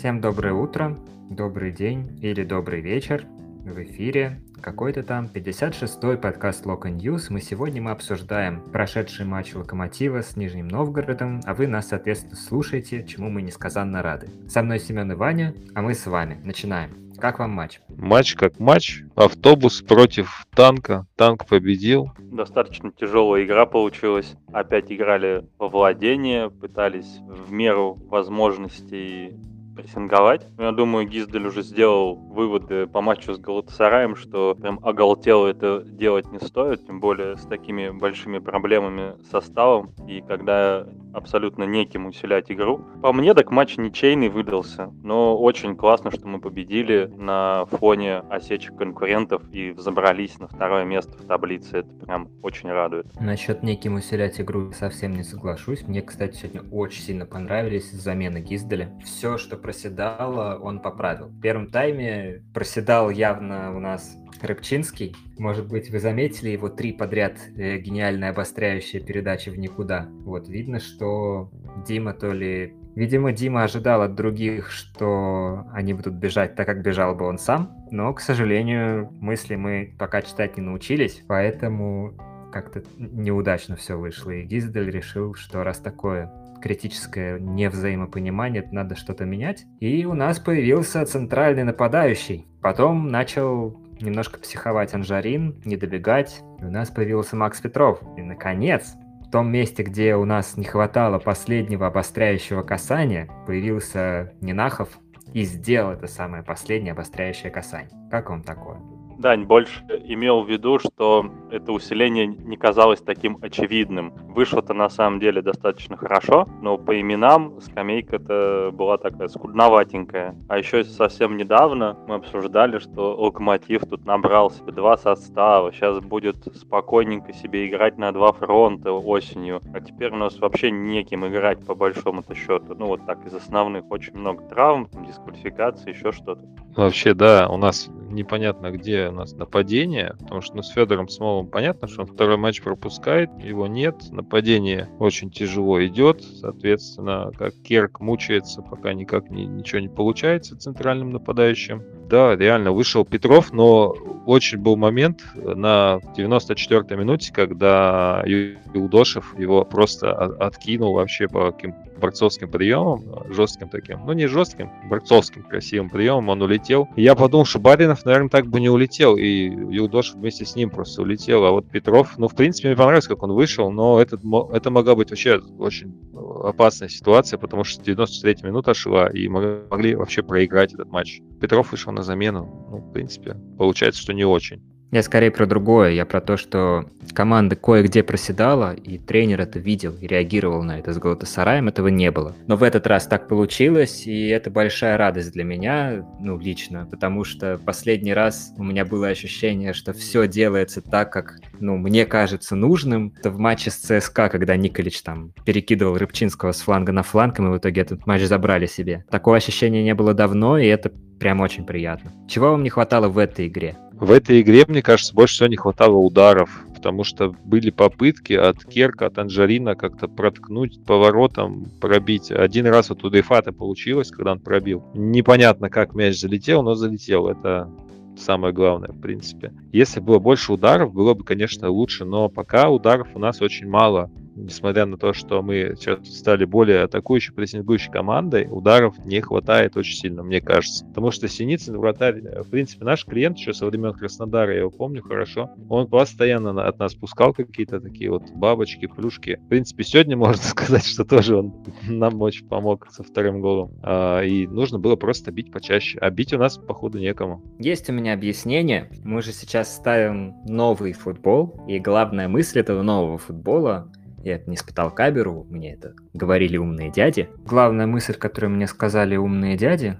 Всем 0.00 0.22
доброе 0.22 0.54
утро, 0.54 0.96
добрый 1.28 1.72
день 1.72 2.18
или 2.22 2.42
добрый 2.42 2.80
вечер. 2.80 3.26
В 3.66 3.82
эфире 3.82 4.40
какой-то 4.62 5.02
там 5.02 5.26
56-й 5.26 6.16
подкаст 6.16 6.64
Local 6.64 6.96
News. 6.96 7.26
Мы 7.28 7.42
сегодня 7.42 7.82
мы 7.82 7.90
обсуждаем 7.90 8.62
прошедший 8.72 9.26
матч 9.26 9.54
Локомотива 9.54 10.22
с 10.22 10.38
Нижним 10.38 10.68
Новгородом, 10.68 11.42
а 11.44 11.52
вы 11.52 11.66
нас, 11.66 11.88
соответственно, 11.88 12.36
слушаете, 12.36 13.04
чему 13.06 13.28
мы 13.28 13.42
несказанно 13.42 14.00
рады. 14.00 14.30
Со 14.48 14.62
мной 14.62 14.80
Семен 14.80 15.12
и 15.12 15.14
Ваня, 15.14 15.54
а 15.74 15.82
мы 15.82 15.92
с 15.92 16.06
вами. 16.06 16.40
Начинаем. 16.44 17.12
Как 17.18 17.38
вам 17.38 17.50
матч? 17.50 17.82
Матч 17.90 18.36
как 18.36 18.58
матч. 18.58 19.02
Автобус 19.16 19.82
против 19.82 20.46
танка. 20.56 21.06
Танк 21.16 21.46
победил. 21.46 22.10
Достаточно 22.18 22.90
тяжелая 22.90 23.44
игра 23.44 23.66
получилась. 23.66 24.34
Опять 24.50 24.90
играли 24.90 25.46
во 25.58 25.68
владение, 25.68 26.48
пытались 26.48 27.18
в 27.28 27.52
меру 27.52 27.98
возможностей 28.08 29.36
прессинговать. 29.82 30.46
Я 30.58 30.72
думаю, 30.72 31.06
Гиздель 31.06 31.46
уже 31.46 31.62
сделал 31.62 32.14
выводы 32.14 32.86
по 32.86 33.00
матчу 33.00 33.34
с 33.34 33.38
Галатасараем, 33.38 34.16
что 34.16 34.54
прям 34.54 34.78
оголтело 34.82 35.46
это 35.46 35.82
делать 35.82 36.30
не 36.30 36.38
стоит, 36.38 36.86
тем 36.86 37.00
более 37.00 37.36
с 37.36 37.42
такими 37.42 37.90
большими 37.90 38.38
проблемами 38.38 39.14
составом, 39.30 39.92
и 40.06 40.20
когда 40.20 40.86
абсолютно 41.12 41.64
неким 41.64 42.06
усилять 42.06 42.50
игру. 42.50 42.84
По 43.02 43.12
мне, 43.12 43.34
так 43.34 43.50
матч 43.50 43.76
ничейный 43.76 44.28
выдался, 44.28 44.92
но 45.02 45.36
очень 45.36 45.76
классно, 45.76 46.10
что 46.10 46.26
мы 46.26 46.40
победили 46.40 47.10
на 47.16 47.66
фоне 47.66 48.18
осечек 48.30 48.76
конкурентов 48.76 49.42
и 49.52 49.70
взобрались 49.70 50.38
на 50.38 50.48
второе 50.48 50.84
место 50.84 51.12
в 51.18 51.26
таблице. 51.26 51.78
Это 51.78 51.88
прям 52.06 52.28
очень 52.42 52.70
радует. 52.70 53.06
Насчет 53.20 53.62
неким 53.62 53.94
усилять 53.94 54.40
игру 54.40 54.72
совсем 54.72 55.14
не 55.14 55.22
соглашусь. 55.22 55.82
Мне, 55.86 56.02
кстати, 56.02 56.36
сегодня 56.36 56.62
очень 56.70 57.02
сильно 57.02 57.26
понравились 57.26 57.90
замены 57.90 58.38
Гизделя. 58.38 58.92
Все, 59.04 59.38
что 59.38 59.56
проседало, 59.70 60.58
он 60.60 60.80
поправил. 60.80 61.26
В 61.26 61.40
первом 61.40 61.70
тайме 61.70 62.42
проседал 62.52 63.08
явно 63.08 63.76
у 63.76 63.78
нас 63.78 64.16
Рыбчинский. 64.42 65.14
Может 65.38 65.68
быть, 65.68 65.90
вы 65.90 66.00
заметили 66.00 66.48
его 66.48 66.68
три 66.68 66.92
подряд 66.92 67.34
э, 67.56 67.78
гениальная 67.78 68.30
обостряющая 68.30 69.00
передача 69.00 69.50
в 69.50 69.58
никуда. 69.58 70.08
Вот, 70.24 70.48
видно, 70.48 70.80
что 70.80 71.50
Дима 71.86 72.14
то 72.14 72.32
ли... 72.32 72.74
Видимо, 72.96 73.32
Дима 73.32 73.62
ожидал 73.62 74.02
от 74.02 74.16
других, 74.16 74.72
что 74.72 75.66
они 75.72 75.94
будут 75.94 76.14
бежать 76.14 76.56
так, 76.56 76.66
как 76.66 76.82
бежал 76.82 77.14
бы 77.14 77.26
он 77.26 77.38
сам. 77.38 77.70
Но, 77.92 78.12
к 78.12 78.20
сожалению, 78.20 79.12
мысли 79.20 79.54
мы 79.54 79.94
пока 80.00 80.22
читать 80.22 80.56
не 80.56 80.64
научились, 80.64 81.22
поэтому 81.28 82.14
как-то 82.50 82.82
неудачно 82.98 83.76
все 83.76 83.96
вышло. 83.96 84.30
И 84.30 84.42
Гиздель 84.42 84.90
решил, 84.90 85.34
что 85.34 85.62
раз 85.62 85.78
такое 85.78 86.28
критическое 86.60 87.38
невзаимопонимание, 87.38 88.68
надо 88.70 88.96
что-то 88.96 89.24
менять. 89.24 89.64
И 89.80 90.04
у 90.04 90.14
нас 90.14 90.38
появился 90.38 91.04
центральный 91.04 91.64
нападающий. 91.64 92.46
Потом 92.62 93.08
начал 93.08 93.80
немножко 94.00 94.38
психовать 94.38 94.94
Анжарин, 94.94 95.60
не 95.64 95.76
добегать. 95.76 96.42
И 96.60 96.64
у 96.64 96.70
нас 96.70 96.90
появился 96.90 97.36
Макс 97.36 97.60
Петров. 97.60 98.00
И, 98.16 98.22
наконец, 98.22 98.94
в 99.26 99.30
том 99.30 99.50
месте, 99.50 99.82
где 99.82 100.16
у 100.16 100.24
нас 100.24 100.56
не 100.56 100.64
хватало 100.64 101.18
последнего 101.18 101.86
обостряющего 101.86 102.62
касания, 102.62 103.28
появился 103.46 104.32
Нинахов 104.40 104.98
и 105.32 105.44
сделал 105.44 105.92
это 105.92 106.06
самое 106.06 106.42
последнее 106.42 106.92
обостряющее 106.92 107.50
касание. 107.50 107.90
Как 108.10 108.30
вам 108.30 108.42
такое? 108.42 108.99
Дань 109.20 109.44
больше 109.44 109.84
имел 110.04 110.40
в 110.40 110.48
виду, 110.48 110.78
что 110.78 111.30
это 111.50 111.72
усиление 111.72 112.26
не 112.26 112.56
казалось 112.56 113.02
таким 113.02 113.36
очевидным. 113.42 114.14
Вышло-то 114.28 114.72
на 114.72 114.88
самом 114.88 115.20
деле 115.20 115.42
достаточно 115.42 115.94
хорошо, 115.94 116.48
но 116.62 116.78
по 116.78 116.98
именам 116.98 117.60
скамейка-то 117.60 118.70
была 118.72 118.96
такая 118.96 119.28
скудноватенькая. 119.28 120.34
А 120.48 120.56
еще 120.56 120.84
совсем 120.84 121.36
недавно 121.36 121.98
мы 122.08 122.14
обсуждали, 122.14 122.78
что 122.78 123.14
Локомотив 123.14 123.82
тут 123.82 124.06
набрал 124.06 124.50
себе 124.50 124.72
два 124.72 124.96
состава, 124.96 125.70
сейчас 125.70 126.00
будет 126.00 126.36
спокойненько 126.56 127.34
себе 127.34 127.68
играть 127.68 127.98
на 127.98 128.12
два 128.12 128.32
фронта 128.32 128.90
осенью. 128.90 129.60
А 129.74 129.82
теперь 129.82 130.12
у 130.12 130.16
нас 130.16 130.38
вообще 130.38 130.70
неким 130.70 131.26
играть 131.26 131.62
по 131.66 131.74
большому-то 131.74 132.34
счету. 132.34 132.74
Ну 132.74 132.86
вот 132.86 133.04
так, 133.04 133.26
из 133.26 133.34
основных 133.34 133.90
очень 133.90 134.16
много 134.16 134.42
травм, 134.48 134.88
дисквалификации, 135.06 135.90
еще 135.90 136.10
что-то. 136.10 136.40
Вообще, 136.74 137.12
да, 137.12 137.46
у 137.50 137.58
нас 137.58 137.90
непонятно, 138.10 138.70
где 138.70 139.08
у 139.08 139.12
нас 139.12 139.32
нападение, 139.32 140.14
потому 140.20 140.40
что 140.40 140.56
ну, 140.56 140.62
с 140.62 140.70
Федором 140.70 141.08
Смоловым 141.08 141.48
понятно, 141.48 141.88
что 141.88 142.02
он 142.02 142.06
второй 142.06 142.36
матч 142.36 142.62
пропускает, 142.62 143.30
его 143.38 143.66
нет, 143.66 143.96
нападение 144.10 144.88
очень 144.98 145.30
тяжело 145.30 145.84
идет, 145.84 146.22
соответственно, 146.22 147.30
как 147.36 147.54
Керк 147.62 148.00
мучается, 148.00 148.62
пока 148.62 148.92
никак 148.92 149.30
не, 149.30 149.46
ничего 149.46 149.80
не 149.80 149.88
получается 149.88 150.58
центральным 150.58 151.10
нападающим. 151.10 151.82
Да, 152.08 152.34
реально 152.34 152.72
вышел 152.72 153.04
Петров, 153.04 153.52
но 153.52 153.94
очень 154.26 154.58
был 154.58 154.76
момент 154.76 155.22
на 155.34 156.00
94-й 156.16 156.96
минуте, 156.96 157.32
когда 157.32 158.24
Юлдошев 158.26 159.38
его 159.38 159.64
просто 159.64 160.12
откинул 160.12 160.94
вообще 160.94 161.28
по 161.28 161.52
каким 161.52 161.74
борцовским 162.00 162.50
приемом, 162.50 163.04
жестким 163.32 163.68
таким, 163.68 164.00
ну 164.06 164.12
не 164.12 164.26
жестким, 164.26 164.70
борцовским 164.88 165.42
красивым 165.42 165.90
приемом, 165.90 166.30
он 166.30 166.42
улетел. 166.42 166.88
Я 166.96 167.14
подумал, 167.14 167.44
что 167.44 167.60
Баринов, 167.60 168.04
наверное, 168.04 168.28
так 168.28 168.46
бы 168.46 168.60
не 168.60 168.68
улетел, 168.68 169.16
и 169.16 169.24
Юлдошев 169.24 170.16
вместе 170.16 170.44
с 170.44 170.56
ним 170.56 170.70
просто 170.70 171.02
улетел, 171.02 171.44
а 171.44 171.50
вот 171.50 171.68
Петров, 171.68 172.18
ну, 172.18 172.28
в 172.28 172.34
принципе, 172.34 172.68
мне 172.68 172.76
понравилось, 172.76 173.06
как 173.06 173.22
он 173.22 173.32
вышел, 173.32 173.70
но 173.70 174.00
этот, 174.00 174.22
это 174.52 174.70
могла 174.70 174.94
быть 174.94 175.10
вообще 175.10 175.40
очень 175.58 175.94
опасная 176.42 176.88
ситуация, 176.88 177.38
потому 177.38 177.64
что 177.64 177.82
93-я 177.82 178.48
минута 178.48 178.74
шла, 178.74 179.08
и 179.08 179.28
могли 179.28 179.94
вообще 179.94 180.22
проиграть 180.22 180.72
этот 180.74 180.90
матч. 180.90 181.20
Петров 181.40 181.72
вышел 181.72 181.92
на 181.92 182.02
замену, 182.02 182.68
ну, 182.70 182.78
в 182.78 182.92
принципе, 182.92 183.36
получается, 183.58 184.00
что 184.00 184.12
не 184.12 184.24
очень. 184.24 184.62
Я 184.90 185.04
скорее 185.04 185.30
про 185.30 185.46
другое. 185.46 185.90
Я 185.90 186.04
про 186.04 186.20
то, 186.20 186.36
что 186.36 186.84
команда 187.14 187.54
кое-где 187.54 188.02
проседала, 188.02 188.74
и 188.74 188.98
тренер 188.98 189.40
это 189.40 189.58
видел 189.60 189.94
и 190.00 190.06
реагировал 190.06 190.62
на 190.62 190.78
это. 190.78 190.92
С 190.92 190.98
Галатасараем 190.98 191.68
этого 191.68 191.88
не 191.88 192.10
было. 192.10 192.34
Но 192.48 192.56
в 192.56 192.62
этот 192.64 192.86
раз 192.86 193.06
так 193.06 193.28
получилось, 193.28 194.06
и 194.06 194.28
это 194.28 194.50
большая 194.50 194.96
радость 194.96 195.32
для 195.32 195.44
меня, 195.44 196.04
ну, 196.18 196.38
лично, 196.38 196.88
потому 196.90 197.24
что 197.24 197.60
последний 197.64 198.14
раз 198.14 198.52
у 198.58 198.64
меня 198.64 198.84
было 198.84 199.08
ощущение, 199.08 199.74
что 199.74 199.92
все 199.92 200.26
делается 200.26 200.82
так, 200.82 201.12
как, 201.12 201.36
ну, 201.60 201.76
мне 201.76 202.04
кажется 202.04 202.56
нужным. 202.56 203.12
Это 203.16 203.30
в 203.30 203.38
матче 203.38 203.70
с 203.70 203.76
ЦСКА, 203.76 204.28
когда 204.28 204.56
Николич 204.56 205.02
там 205.02 205.32
перекидывал 205.44 205.98
Рыбчинского 205.98 206.52
с 206.52 206.62
фланга 206.62 206.90
на 206.90 207.04
фланг, 207.04 207.38
и 207.38 207.42
мы 207.42 207.52
в 207.52 207.58
итоге 207.58 207.82
этот 207.82 208.06
матч 208.06 208.22
забрали 208.22 208.66
себе. 208.66 209.04
Такого 209.10 209.36
ощущения 209.36 209.84
не 209.84 209.94
было 209.94 210.14
давно, 210.14 210.58
и 210.58 210.66
это 210.66 210.92
прям 211.20 211.40
очень 211.40 211.64
приятно. 211.64 212.10
Чего 212.26 212.50
вам 212.50 212.64
не 212.64 212.70
хватало 212.70 213.08
в 213.08 213.18
этой 213.18 213.46
игре? 213.46 213.76
В 213.92 214.10
этой 214.10 214.40
игре, 214.40 214.64
мне 214.66 214.82
кажется, 214.82 215.14
больше 215.14 215.34
всего 215.34 215.48
не 215.48 215.56
хватало 215.56 215.96
ударов, 215.96 216.64
потому 216.74 217.04
что 217.04 217.34
были 217.44 217.70
попытки 217.70 218.32
от 218.32 218.64
Керка, 218.64 219.06
от 219.06 219.18
Анжарина 219.18 219.76
как-то 219.76 220.08
проткнуть 220.08 220.82
поворотом, 220.86 221.66
пробить. 221.80 222.32
Один 222.32 222.66
раз 222.66 222.88
вот 222.88 223.04
у 223.04 223.10
Дейфата 223.10 223.52
получилось, 223.52 224.10
когда 224.10 224.32
он 224.32 224.40
пробил. 224.40 224.82
Непонятно, 224.94 225.68
как 225.68 225.94
мяч 225.94 226.18
залетел, 226.18 226.62
но 226.62 226.74
залетел. 226.74 227.28
Это 227.28 227.70
самое 228.16 228.54
главное, 228.54 228.90
в 228.90 229.00
принципе. 229.00 229.52
Если 229.70 230.00
было 230.00 230.18
больше 230.18 230.54
ударов, 230.54 230.94
было 230.94 231.12
бы, 231.12 231.22
конечно, 231.22 231.68
лучше, 231.68 232.06
но 232.06 232.30
пока 232.30 232.70
ударов 232.70 233.08
у 233.14 233.18
нас 233.18 233.42
очень 233.42 233.68
мало 233.68 234.10
несмотря 234.44 234.86
на 234.86 234.96
то, 234.96 235.12
что 235.12 235.42
мы 235.42 235.74
стали 236.04 236.44
более 236.44 236.82
атакующей, 236.82 237.32
прессингующей 237.32 237.90
командой, 237.90 238.46
ударов 238.50 238.98
не 239.04 239.20
хватает 239.20 239.76
очень 239.76 239.96
сильно, 239.96 240.22
мне 240.22 240.40
кажется. 240.40 240.84
Потому 240.86 241.10
что 241.10 241.28
Синицын, 241.28 241.76
вратарь, 241.78 242.20
в 242.42 242.50
принципе, 242.50 242.84
наш 242.84 243.04
клиент 243.04 243.38
еще 243.38 243.52
со 243.52 243.66
времен 243.66 243.92
Краснодара, 243.92 244.52
я 244.52 244.60
его 244.60 244.70
помню 244.70 245.02
хорошо, 245.02 245.50
он 245.68 245.88
постоянно 245.88 246.66
от 246.66 246.78
нас 246.78 246.94
пускал 246.94 247.32
какие-то 247.32 247.80
такие 247.80 248.10
вот 248.10 248.30
бабочки, 248.32 248.86
плюшки. 248.86 249.40
В 249.44 249.48
принципе, 249.48 249.84
сегодня 249.84 250.16
можно 250.16 250.42
сказать, 250.42 250.84
что 250.84 251.04
тоже 251.04 251.36
он 251.36 251.54
нам 251.88 252.20
очень 252.22 252.46
помог 252.46 252.88
со 252.90 253.02
вторым 253.02 253.40
голом. 253.40 253.72
А, 253.82 254.20
и 254.22 254.46
нужно 254.46 254.78
было 254.78 254.96
просто 254.96 255.30
бить 255.32 255.52
почаще. 255.52 255.98
А 256.00 256.10
бить 256.10 256.32
у 256.32 256.38
нас, 256.38 256.58
походу, 256.58 256.98
некому. 256.98 257.42
Есть 257.58 257.88
у 257.90 257.92
меня 257.92 258.14
объяснение. 258.14 258.90
Мы 259.04 259.22
же 259.22 259.32
сейчас 259.32 259.74
ставим 259.74 260.34
новый 260.46 260.92
футбол, 260.92 261.64
и 261.68 261.78
главная 261.78 262.28
мысль 262.28 262.60
этого 262.60 262.82
нового 262.82 263.18
футбола 263.18 263.90
я 264.22 264.36
это 264.36 264.48
не 264.48 264.56
испытал 264.56 264.90
Каберу, 264.90 265.46
мне 265.50 265.74
это 265.74 265.94
говорили 266.12 266.56
умные 266.56 266.90
дяди. 266.90 267.28
Главная 267.44 267.86
мысль, 267.86 268.14
которую 268.14 268.50
мне 268.50 268.66
сказали 268.66 269.16
умные 269.16 269.56
дяди, 269.56 269.98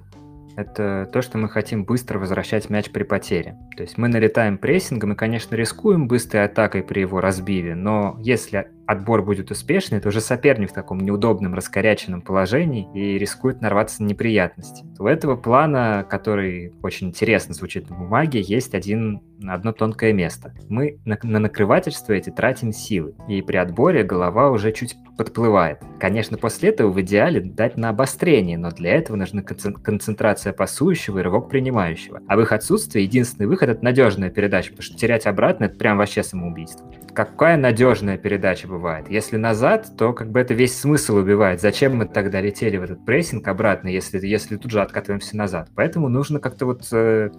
это 0.56 1.08
то, 1.12 1.22
что 1.22 1.38
мы 1.38 1.48
хотим 1.48 1.84
быстро 1.84 2.18
возвращать 2.18 2.68
мяч 2.70 2.90
при 2.90 3.02
потере. 3.02 3.56
То 3.76 3.82
есть 3.82 3.96
мы 3.98 4.08
налетаем 4.08 4.58
прессингом 4.58 5.12
и, 5.12 5.16
конечно, 5.16 5.54
рискуем 5.54 6.06
быстрой 6.06 6.44
атакой 6.44 6.82
при 6.82 7.00
его 7.00 7.20
разбиве, 7.20 7.74
но 7.74 8.16
если 8.20 8.68
отбор 8.90 9.22
будет 9.22 9.52
успешный, 9.52 9.98
это 9.98 10.08
уже 10.08 10.20
соперник 10.20 10.70
в 10.70 10.74
таком 10.74 10.98
неудобном, 10.98 11.54
раскоряченном 11.54 12.22
положении 12.22 12.88
и 12.92 13.18
рискует 13.18 13.60
нарваться 13.60 14.02
на 14.02 14.08
неприятности. 14.08 14.84
У 14.98 15.06
этого 15.06 15.36
плана, 15.36 16.04
который 16.08 16.72
очень 16.82 17.08
интересно 17.08 17.54
звучит 17.54 17.88
на 17.88 17.96
бумаге, 17.96 18.40
есть 18.40 18.74
один, 18.74 19.22
одно 19.46 19.72
тонкое 19.72 20.12
место. 20.12 20.54
Мы 20.68 20.98
на, 21.04 21.16
на 21.22 21.38
накрывательство 21.38 22.12
эти 22.14 22.30
тратим 22.30 22.72
силы, 22.72 23.14
и 23.28 23.42
при 23.42 23.58
отборе 23.58 24.02
голова 24.02 24.50
уже 24.50 24.72
чуть 24.72 24.96
подплывает. 25.16 25.78
Конечно, 26.00 26.36
после 26.36 26.70
этого 26.70 26.90
в 26.90 27.00
идеале 27.00 27.40
дать 27.40 27.76
на 27.76 27.90
обострение, 27.90 28.58
но 28.58 28.70
для 28.70 28.94
этого 28.94 29.16
нужна 29.16 29.42
концентрация 29.42 30.52
пасующего 30.52 31.20
и 31.20 31.22
рывок 31.22 31.48
принимающего. 31.48 32.20
А 32.26 32.36
в 32.36 32.40
их 32.40 32.50
отсутствии 32.50 33.02
единственный 33.02 33.46
выход— 33.46 33.68
это 33.70 33.84
надежная 33.84 34.30
передача, 34.30 34.70
потому 34.70 34.82
что 34.82 34.96
терять 34.96 35.26
обратно— 35.26 35.64
это 35.66 35.76
прям 35.76 35.98
вообще 35.98 36.24
самоубийство. 36.24 36.90
Какая 37.14 37.56
надежная 37.56 38.18
передача 38.18 38.66
бывает? 38.66 38.79
Если 39.08 39.36
назад, 39.36 39.88
то 39.96 40.12
как 40.12 40.30
бы 40.30 40.40
это 40.40 40.54
весь 40.54 40.78
смысл 40.78 41.16
убивает. 41.16 41.60
Зачем 41.60 41.96
мы 41.96 42.06
тогда 42.06 42.40
летели 42.40 42.76
в 42.76 42.82
этот 42.82 43.04
прессинг 43.04 43.46
обратно, 43.48 43.88
если, 43.88 44.24
если 44.26 44.56
тут 44.56 44.70
же 44.70 44.80
откатываемся 44.80 45.36
назад? 45.36 45.68
Поэтому 45.74 46.08
нужно 46.08 46.40
как-то 46.40 46.66
вот 46.66 46.86
э, 46.92 47.30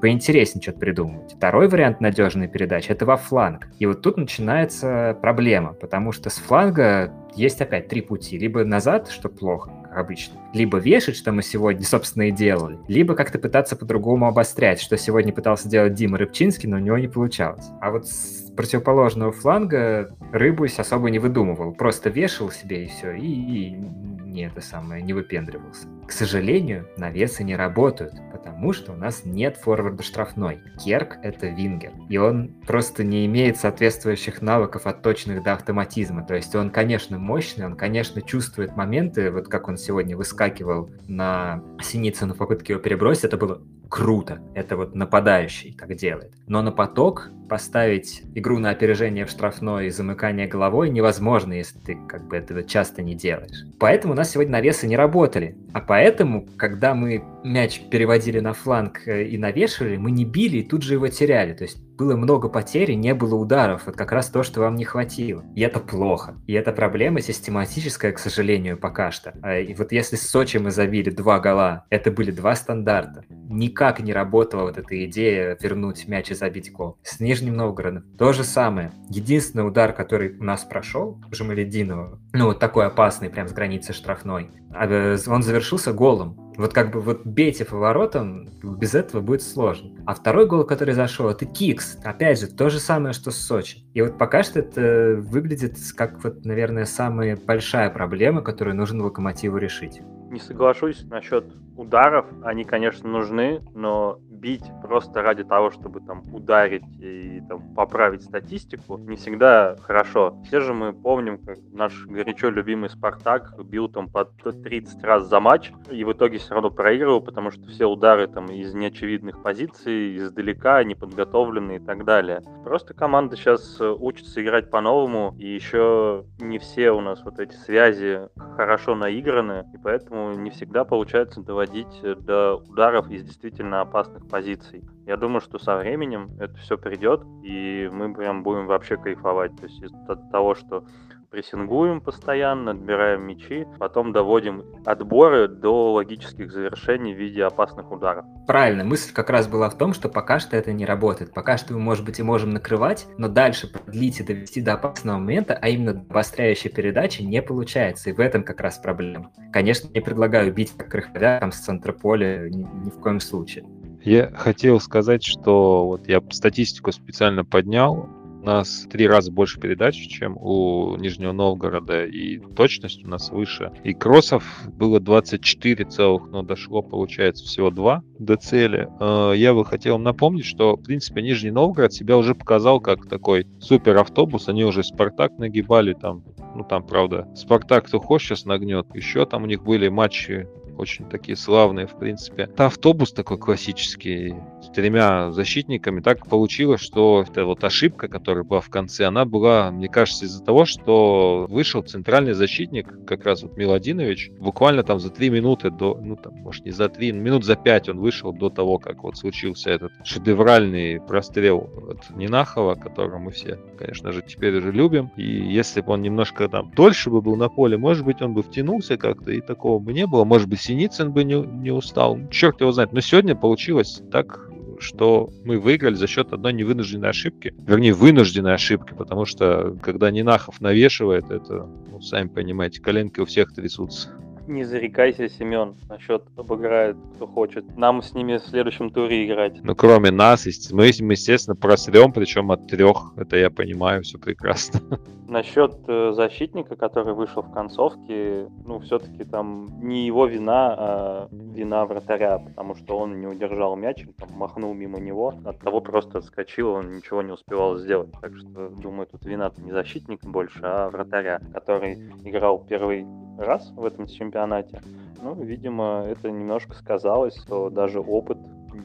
поинтереснее 0.00 0.62
что-то 0.62 0.78
придумывать. 0.78 1.34
Второй 1.34 1.68
вариант 1.68 2.00
надежной 2.00 2.48
передачи– 2.48 2.88
это 2.90 3.06
во 3.06 3.16
фланг. 3.16 3.68
И 3.78 3.86
вот 3.86 4.02
тут 4.02 4.16
начинается 4.16 5.16
проблема, 5.20 5.72
потому 5.72 6.12
что 6.12 6.30
с 6.30 6.36
фланга 6.36 7.12
есть 7.34 7.60
опять 7.60 7.88
три 7.88 8.00
пути. 8.00 8.38
Либо 8.38 8.64
назад, 8.64 9.10
что 9.10 9.28
плохо, 9.28 9.70
обычно, 9.94 10.40
либо 10.52 10.78
вешать, 10.78 11.16
что 11.16 11.32
мы 11.32 11.42
сегодня, 11.42 11.84
собственно, 11.86 12.28
и 12.28 12.30
делали, 12.30 12.78
либо 12.88 13.14
как-то 13.14 13.38
пытаться 13.38 13.76
по-другому 13.76 14.26
обострять, 14.26 14.80
что 14.80 14.96
сегодня 14.96 15.32
пытался 15.32 15.68
делать 15.68 15.94
Дима 15.94 16.18
Рыбчинский, 16.18 16.68
но 16.68 16.76
у 16.76 16.80
него 16.80 16.98
не 16.98 17.08
получалось. 17.08 17.66
А 17.80 17.90
вот 17.90 18.06
с 18.06 18.50
противоположного 18.56 19.32
фланга 19.32 20.10
Рыбусь 20.32 20.78
особо 20.78 21.10
не 21.10 21.18
выдумывал, 21.18 21.72
просто 21.72 22.10
вешал 22.10 22.50
себе 22.50 22.84
и 22.84 22.88
все, 22.88 23.12
и, 23.12 23.26
и 23.26 23.70
не 23.70 24.46
это 24.46 24.60
самое, 24.60 25.02
не 25.02 25.12
выпендривался. 25.12 25.88
К 26.06 26.12
сожалению, 26.12 26.86
навесы 26.96 27.44
не 27.44 27.56
работают, 27.56 28.14
потому 28.60 28.74
что 28.74 28.92
у 28.92 28.96
нас 28.96 29.22
нет 29.24 29.56
форварда 29.56 30.02
штрафной. 30.02 30.60
Керк— 30.84 31.16
это 31.22 31.46
вингер, 31.46 31.92
и 32.10 32.18
он 32.18 32.48
просто 32.66 33.02
не 33.02 33.24
имеет 33.24 33.56
соответствующих 33.56 34.42
навыков 34.42 34.86
от 34.86 35.00
точных 35.00 35.42
до 35.42 35.54
автоматизма. 35.54 36.26
То 36.26 36.34
есть 36.34 36.54
он, 36.54 36.68
конечно, 36.68 37.18
мощный, 37.18 37.64
он, 37.64 37.74
конечно, 37.74 38.20
чувствует 38.20 38.76
моменты, 38.76 39.30
вот 39.30 39.48
как 39.48 39.68
он 39.68 39.78
сегодня 39.78 40.14
выскакивал 40.14 40.90
на 41.08 41.62
Синицыну 41.82 42.34
в 42.34 42.36
попытке 42.36 42.74
его 42.74 42.82
перебросить, 42.82 43.24
это 43.24 43.38
было 43.38 43.62
круто. 43.90 44.40
Это 44.54 44.76
вот 44.76 44.94
нападающий 44.94 45.74
так 45.78 45.94
делает. 45.96 46.32
Но 46.46 46.62
на 46.62 46.72
поток 46.72 47.30
поставить 47.48 48.22
игру 48.36 48.58
на 48.58 48.70
опережение 48.70 49.26
в 49.26 49.30
штрафной 49.30 49.88
и 49.88 49.90
замыкание 49.90 50.46
головой 50.46 50.88
невозможно, 50.88 51.52
если 51.52 51.78
ты 51.80 51.98
как 52.08 52.28
бы 52.28 52.36
этого 52.36 52.62
часто 52.62 53.02
не 53.02 53.16
делаешь. 53.16 53.66
Поэтому 53.80 54.14
у 54.14 54.16
нас 54.16 54.30
сегодня 54.30 54.52
навесы 54.52 54.86
не 54.86 54.96
работали. 54.96 55.56
А 55.72 55.80
поэтому, 55.80 56.46
когда 56.56 56.94
мы 56.94 57.24
мяч 57.42 57.80
переводили 57.90 58.38
на 58.38 58.52
фланг 58.52 59.06
э, 59.06 59.24
и 59.24 59.36
навешивали, 59.36 59.96
мы 59.96 60.12
не 60.12 60.24
били 60.24 60.58
и 60.58 60.62
тут 60.62 60.82
же 60.82 60.94
его 60.94 61.08
теряли. 61.08 61.52
То 61.52 61.64
есть 61.64 61.78
было 62.00 62.16
много 62.16 62.48
потерь 62.48 62.94
не 62.94 63.12
было 63.12 63.34
ударов. 63.34 63.82
Вот 63.84 63.94
как 63.94 64.10
раз 64.10 64.30
то, 64.30 64.42
что 64.42 64.60
вам 64.60 64.76
не 64.76 64.84
хватило. 64.84 65.44
И 65.54 65.60
это 65.60 65.80
плохо. 65.80 66.34
И 66.46 66.54
это 66.54 66.72
проблема 66.72 67.20
систематическая, 67.20 68.12
к 68.12 68.18
сожалению, 68.18 68.78
пока 68.78 69.10
что. 69.10 69.34
А, 69.42 69.58
и 69.58 69.74
вот 69.74 69.92
если 69.92 70.16
с 70.16 70.26
Сочи 70.26 70.56
мы 70.56 70.70
забили 70.70 71.10
два 71.10 71.40
гола, 71.40 71.84
это 71.90 72.10
были 72.10 72.30
два 72.30 72.56
стандарта. 72.56 73.24
Никак 73.28 74.00
не 74.00 74.14
работала 74.14 74.62
вот 74.62 74.78
эта 74.78 75.04
идея 75.04 75.58
вернуть 75.60 76.08
мяч 76.08 76.30
и 76.30 76.34
забить 76.34 76.72
гол. 76.72 76.96
С 77.02 77.20
Нижним 77.20 77.54
Новгородом 77.56 78.04
то 78.16 78.32
же 78.32 78.44
самое. 78.44 78.92
Единственный 79.10 79.68
удар, 79.68 79.92
который 79.92 80.38
у 80.38 80.42
нас 80.42 80.64
прошел, 80.64 81.20
Жамалединова, 81.30 82.18
ну 82.32 82.46
вот 82.46 82.60
такой 82.60 82.86
опасный, 82.86 83.28
прям 83.28 83.46
с 83.46 83.52
границы 83.52 83.92
штрафной, 83.92 84.50
а, 84.72 84.86
э, 84.86 85.18
он 85.26 85.42
завершился 85.42 85.92
голом. 85.92 86.36
Вот 86.56 86.72
как 86.72 86.90
бы 86.90 87.00
вот 87.00 87.24
бейте 87.24 87.64
по 87.64 87.76
воротам, 87.76 88.48
без 88.62 88.94
этого 88.94 89.20
будет 89.20 89.42
сложно. 89.42 89.90
А 90.06 90.14
второй 90.14 90.46
гол, 90.46 90.64
который 90.64 90.94
зашел, 90.94 91.28
это 91.28 91.46
Кикс. 91.46 91.98
Опять 92.04 92.40
же, 92.40 92.48
то 92.48 92.68
же 92.68 92.78
самое, 92.78 93.12
что 93.12 93.30
с 93.30 93.36
Сочи. 93.36 93.84
И 93.94 94.02
вот 94.02 94.18
пока 94.18 94.42
что 94.42 94.58
это 94.58 95.16
выглядит 95.18 95.76
как 95.96 96.22
вот, 96.22 96.44
наверное, 96.44 96.84
самая 96.84 97.36
большая 97.36 97.90
проблема, 97.90 98.42
которую 98.42 98.76
нужно 98.76 99.04
Локомотиву 99.04 99.56
решить. 99.56 100.00
Не 100.30 100.38
соглашусь 100.38 101.04
насчет 101.04 101.44
ударов. 101.76 102.26
Они, 102.44 102.64
конечно, 102.64 103.08
нужны, 103.08 103.62
но 103.74 104.20
бить 104.40 104.64
просто 104.82 105.22
ради 105.22 105.44
того, 105.44 105.70
чтобы 105.70 106.00
там 106.00 106.24
ударить 106.34 106.84
и 106.98 107.42
там, 107.48 107.74
поправить 107.74 108.22
статистику, 108.22 108.96
не 108.96 109.16
всегда 109.16 109.76
хорошо. 109.82 110.36
Все 110.46 110.60
же 110.60 110.72
мы 110.72 110.92
помним, 110.92 111.38
как 111.38 111.58
наш 111.72 112.06
горячо 112.06 112.48
любимый 112.50 112.88
Спартак 112.88 113.54
бил 113.64 113.88
там 113.88 114.08
по 114.08 114.24
30 114.24 115.04
раз 115.04 115.28
за 115.28 115.40
матч 115.40 115.72
и 115.90 116.04
в 116.04 116.12
итоге 116.12 116.38
все 116.38 116.54
равно 116.54 116.70
проигрывал, 116.70 117.20
потому 117.20 117.50
что 117.50 117.66
все 117.66 117.86
удары 117.86 118.26
там 118.26 118.46
из 118.46 118.74
неочевидных 118.74 119.42
позиций, 119.42 120.16
издалека, 120.16 120.82
неподготовленные 120.84 121.78
и 121.78 121.84
так 121.84 122.04
далее. 122.04 122.42
Просто 122.64 122.94
команда 122.94 123.36
сейчас 123.36 123.80
учится 123.80 124.42
играть 124.42 124.70
по-новому, 124.70 125.34
и 125.38 125.46
еще 125.46 126.24
не 126.38 126.58
все 126.58 126.90
у 126.92 127.00
нас 127.00 127.22
вот 127.24 127.38
эти 127.38 127.54
связи 127.54 128.28
хорошо 128.56 128.94
наиграны, 128.94 129.66
и 129.74 129.78
поэтому 129.82 130.32
не 130.34 130.50
всегда 130.50 130.84
получается 130.84 131.40
доводить 131.42 132.00
до 132.02 132.56
ударов 132.56 133.10
из 133.10 133.22
действительно 133.22 133.80
опасных 133.80 134.28
позиций. 134.30 134.84
Я 135.06 135.16
думаю, 135.16 135.40
что 135.40 135.58
со 135.58 135.76
временем 135.76 136.30
это 136.38 136.54
все 136.58 136.78
придет, 136.78 137.22
и 137.42 137.88
мы 137.92 138.14
прям 138.14 138.42
будем 138.42 138.66
вообще 138.66 138.96
кайфовать. 138.96 139.56
То 139.56 139.66
есть 139.66 139.82
от 140.08 140.30
того, 140.30 140.54
что 140.54 140.84
прессингуем 141.30 142.00
постоянно, 142.00 142.72
отбираем 142.72 143.22
мячи, 143.22 143.66
потом 143.78 144.12
доводим 144.12 144.64
отборы 144.84 145.48
до 145.48 145.92
логических 145.92 146.50
завершений 146.50 147.14
в 147.14 147.18
виде 147.18 147.44
опасных 147.44 147.90
ударов. 147.90 148.24
Правильно, 148.46 148.84
мысль 148.84 149.12
как 149.12 149.30
раз 149.30 149.46
была 149.46 149.70
в 149.70 149.78
том, 149.78 149.94
что 149.94 150.08
пока 150.08 150.40
что 150.40 150.56
это 150.56 150.72
не 150.72 150.84
работает. 150.84 151.32
Пока 151.32 151.56
что 151.56 151.72
мы, 151.74 151.80
может 151.80 152.04
быть, 152.04 152.18
и 152.18 152.22
можем 152.22 152.50
накрывать, 152.50 153.06
но 153.16 153.28
дальше 153.28 153.72
продлить 153.72 154.20
и 154.20 154.24
довести 154.24 154.60
до 154.60 154.74
опасного 154.74 155.18
момента, 155.18 155.58
а 155.60 155.68
именно 155.68 155.92
обостряющей 155.92 156.70
передачи, 156.70 157.22
не 157.22 157.40
получается. 157.42 158.10
И 158.10 158.12
в 158.12 158.20
этом 158.20 158.42
как 158.42 158.60
раз 158.60 158.78
проблема. 158.78 159.30
Конечно, 159.52 159.88
не 159.92 160.00
предлагаю 160.00 160.52
бить 160.52 160.72
как 160.76 160.88
крыховя 160.88 161.38
там 161.40 161.52
с 161.52 161.60
центра 161.60 161.92
поля 161.92 162.48
ни, 162.48 162.62
ни 162.84 162.90
в 162.90 163.00
коем 163.00 163.20
случае. 163.20 163.64
Я 164.02 164.30
хотел 164.34 164.80
сказать, 164.80 165.22
что 165.22 165.86
вот 165.86 166.08
я 166.08 166.22
статистику 166.30 166.92
специально 166.92 167.44
поднял. 167.44 168.08
У 168.40 168.42
нас 168.42 168.86
три 168.90 169.06
раза 169.06 169.30
больше 169.30 169.60
передач, 169.60 169.96
чем 170.08 170.38
у 170.38 170.96
Нижнего 170.96 171.32
Новгорода, 171.32 172.06
и 172.06 172.38
точность 172.38 173.04
у 173.04 173.08
нас 173.08 173.28
выше. 173.28 173.70
И 173.84 173.92
кроссов 173.92 174.62
было 174.66 174.98
24 174.98 175.84
целых, 175.84 176.30
но 176.30 176.42
дошло, 176.42 176.80
получается, 176.80 177.44
всего 177.44 177.70
2 177.70 178.02
до 178.18 178.36
цели. 178.36 178.88
А, 178.98 179.32
я 179.32 179.52
бы 179.52 179.66
хотел 179.66 179.98
напомнить, 179.98 180.46
что, 180.46 180.76
в 180.76 180.82
принципе, 180.82 181.20
Нижний 181.20 181.50
Новгород 181.50 181.92
себя 181.92 182.16
уже 182.16 182.34
показал 182.34 182.80
как 182.80 183.06
такой 183.06 183.46
супер 183.60 183.98
автобус. 183.98 184.48
Они 184.48 184.64
уже 184.64 184.84
Спартак 184.84 185.36
нагибали 185.38 185.92
там, 185.92 186.24
ну 186.56 186.64
там, 186.64 186.86
правда, 186.86 187.28
Спартак 187.34 187.88
кто 187.88 188.00
хочет 188.00 188.28
сейчас 188.28 188.46
нагнет. 188.46 188.86
Еще 188.94 189.26
там 189.26 189.42
у 189.42 189.46
них 189.46 189.62
были 189.62 189.88
матчи 189.88 190.48
очень 190.80 191.08
такие 191.08 191.36
славные, 191.36 191.86
в 191.86 191.98
принципе. 191.98 192.44
Это 192.44 192.66
автобус 192.66 193.12
такой 193.12 193.38
классический, 193.38 194.34
с 194.62 194.68
тремя 194.70 195.30
защитниками. 195.30 196.00
Так 196.00 196.26
получилось, 196.26 196.80
что 196.80 197.24
эта 197.28 197.44
вот 197.44 197.62
ошибка, 197.62 198.08
которая 198.08 198.44
была 198.44 198.60
в 198.60 198.70
конце, 198.70 199.04
она 199.04 199.24
была, 199.24 199.70
мне 199.70 199.88
кажется, 199.88 200.24
из-за 200.24 200.42
того, 200.42 200.64
что 200.64 201.46
вышел 201.48 201.82
центральный 201.82 202.32
защитник, 202.32 203.04
как 203.06 203.24
раз 203.24 203.42
вот 203.42 203.56
Миладинович, 203.56 204.30
буквально 204.38 204.82
там 204.82 204.98
за 204.98 205.10
три 205.10 205.30
минуты 205.30 205.70
до, 205.70 205.98
ну 206.02 206.16
там, 206.16 206.34
может 206.34 206.64
не 206.64 206.72
за 206.72 206.88
три, 206.88 207.12
минут 207.12 207.44
за 207.44 207.56
пять 207.56 207.88
он 207.88 207.98
вышел 207.98 208.32
до 208.32 208.50
того, 208.50 208.78
как 208.78 209.02
вот 209.02 209.16
случился 209.16 209.70
этот 209.70 209.92
шедевральный 210.04 211.00
прострел 211.00 211.68
от 211.88 212.16
Нинахова, 212.16 212.74
которого 212.74 213.18
мы 213.18 213.30
все, 213.30 213.58
конечно 213.78 214.12
же, 214.12 214.22
теперь 214.22 214.56
уже 214.56 214.72
любим. 214.72 215.10
И 215.16 215.22
если 215.22 215.80
бы 215.80 215.92
он 215.92 216.02
немножко 216.02 216.48
там 216.48 216.70
дольше 216.74 217.10
бы 217.10 217.20
был 217.20 217.36
на 217.36 217.48
поле, 217.48 217.76
может 217.76 218.04
быть, 218.04 218.22
он 218.22 218.34
бы 218.34 218.42
втянулся 218.42 218.96
как-то, 218.96 219.30
и 219.32 219.40
такого 219.40 219.78
бы 219.78 219.92
не 219.92 220.06
было. 220.06 220.24
Может 220.24 220.48
быть, 220.48 220.60
Синицын 220.70 221.10
бы 221.10 221.24
не, 221.24 221.34
не 221.34 221.72
устал. 221.72 222.16
Черт 222.30 222.60
его 222.60 222.70
знает. 222.70 222.92
Но 222.92 223.00
сегодня 223.00 223.34
получилось 223.34 224.02
так, 224.12 224.48
что 224.78 225.28
мы 225.44 225.58
выиграли 225.58 225.94
за 225.94 226.06
счет 226.06 226.32
одной 226.32 226.52
невынужденной 226.52 227.08
ошибки. 227.08 227.52
Вернее, 227.66 227.92
вынужденной 227.92 228.54
ошибки, 228.54 228.94
потому 228.94 229.24
что 229.24 229.76
когда 229.82 230.12
Нинахов 230.12 230.60
навешивает, 230.60 231.28
это, 231.28 231.68
ну, 231.90 232.00
сами 232.00 232.28
понимаете, 232.28 232.80
коленки 232.80 233.18
у 233.18 233.24
всех 233.24 233.52
трясутся. 233.52 234.10
Не 234.50 234.64
зарекайся, 234.64 235.28
Семен, 235.28 235.76
насчет 235.88 236.24
обыграет, 236.36 236.96
кто 237.14 237.28
хочет. 237.28 237.76
Нам 237.76 238.02
с 238.02 238.14
ними 238.14 238.38
в 238.38 238.42
следующем 238.42 238.90
туре 238.90 239.24
играть. 239.24 239.62
Ну, 239.62 239.76
кроме 239.76 240.10
нас, 240.10 240.44
мы, 240.72 240.86
естественно, 240.86 241.54
просрем, 241.54 242.12
причем 242.12 242.50
от 242.50 242.66
трех. 242.66 243.12
Это 243.16 243.36
я 243.36 243.48
понимаю, 243.48 244.02
все 244.02 244.18
прекрасно. 244.18 244.80
Насчет 245.28 245.76
э, 245.86 246.10
защитника, 246.14 246.74
который 246.74 247.14
вышел 247.14 247.42
в 247.42 247.52
концовке, 247.52 248.48
ну, 248.66 248.80
все-таки 248.80 249.22
там 249.22 249.68
не 249.80 250.04
его 250.04 250.26
вина, 250.26 250.74
а 250.76 251.28
вина 251.30 251.86
вратаря, 251.86 252.38
потому 252.38 252.74
что 252.74 252.98
он 252.98 253.20
не 253.20 253.28
удержал 253.28 253.76
мяч, 253.76 254.04
там, 254.18 254.30
махнул 254.32 254.74
мимо 254.74 254.98
него, 254.98 255.32
от 255.44 255.60
того 255.60 255.80
просто 255.80 256.18
отскочил, 256.18 256.70
он 256.70 256.96
ничего 256.96 257.22
не 257.22 257.30
успевал 257.30 257.78
сделать. 257.78 258.10
Так 258.20 258.36
что, 258.36 258.70
думаю, 258.70 259.06
тут 259.06 259.24
вина 259.24 259.52
не 259.58 259.70
защитника 259.70 260.26
больше, 260.26 260.58
а 260.64 260.90
вратаря, 260.90 261.40
который 261.54 261.94
играл 262.24 262.58
первый 262.68 263.06
раз 263.38 263.72
в 263.74 263.84
этом 263.84 264.06
чемпионате. 264.06 264.82
Ну, 265.22 265.34
видимо, 265.42 266.04
это 266.08 266.30
немножко 266.30 266.74
сказалось, 266.74 267.36
что 267.36 267.70
даже 267.70 268.00
опыт 268.00 268.38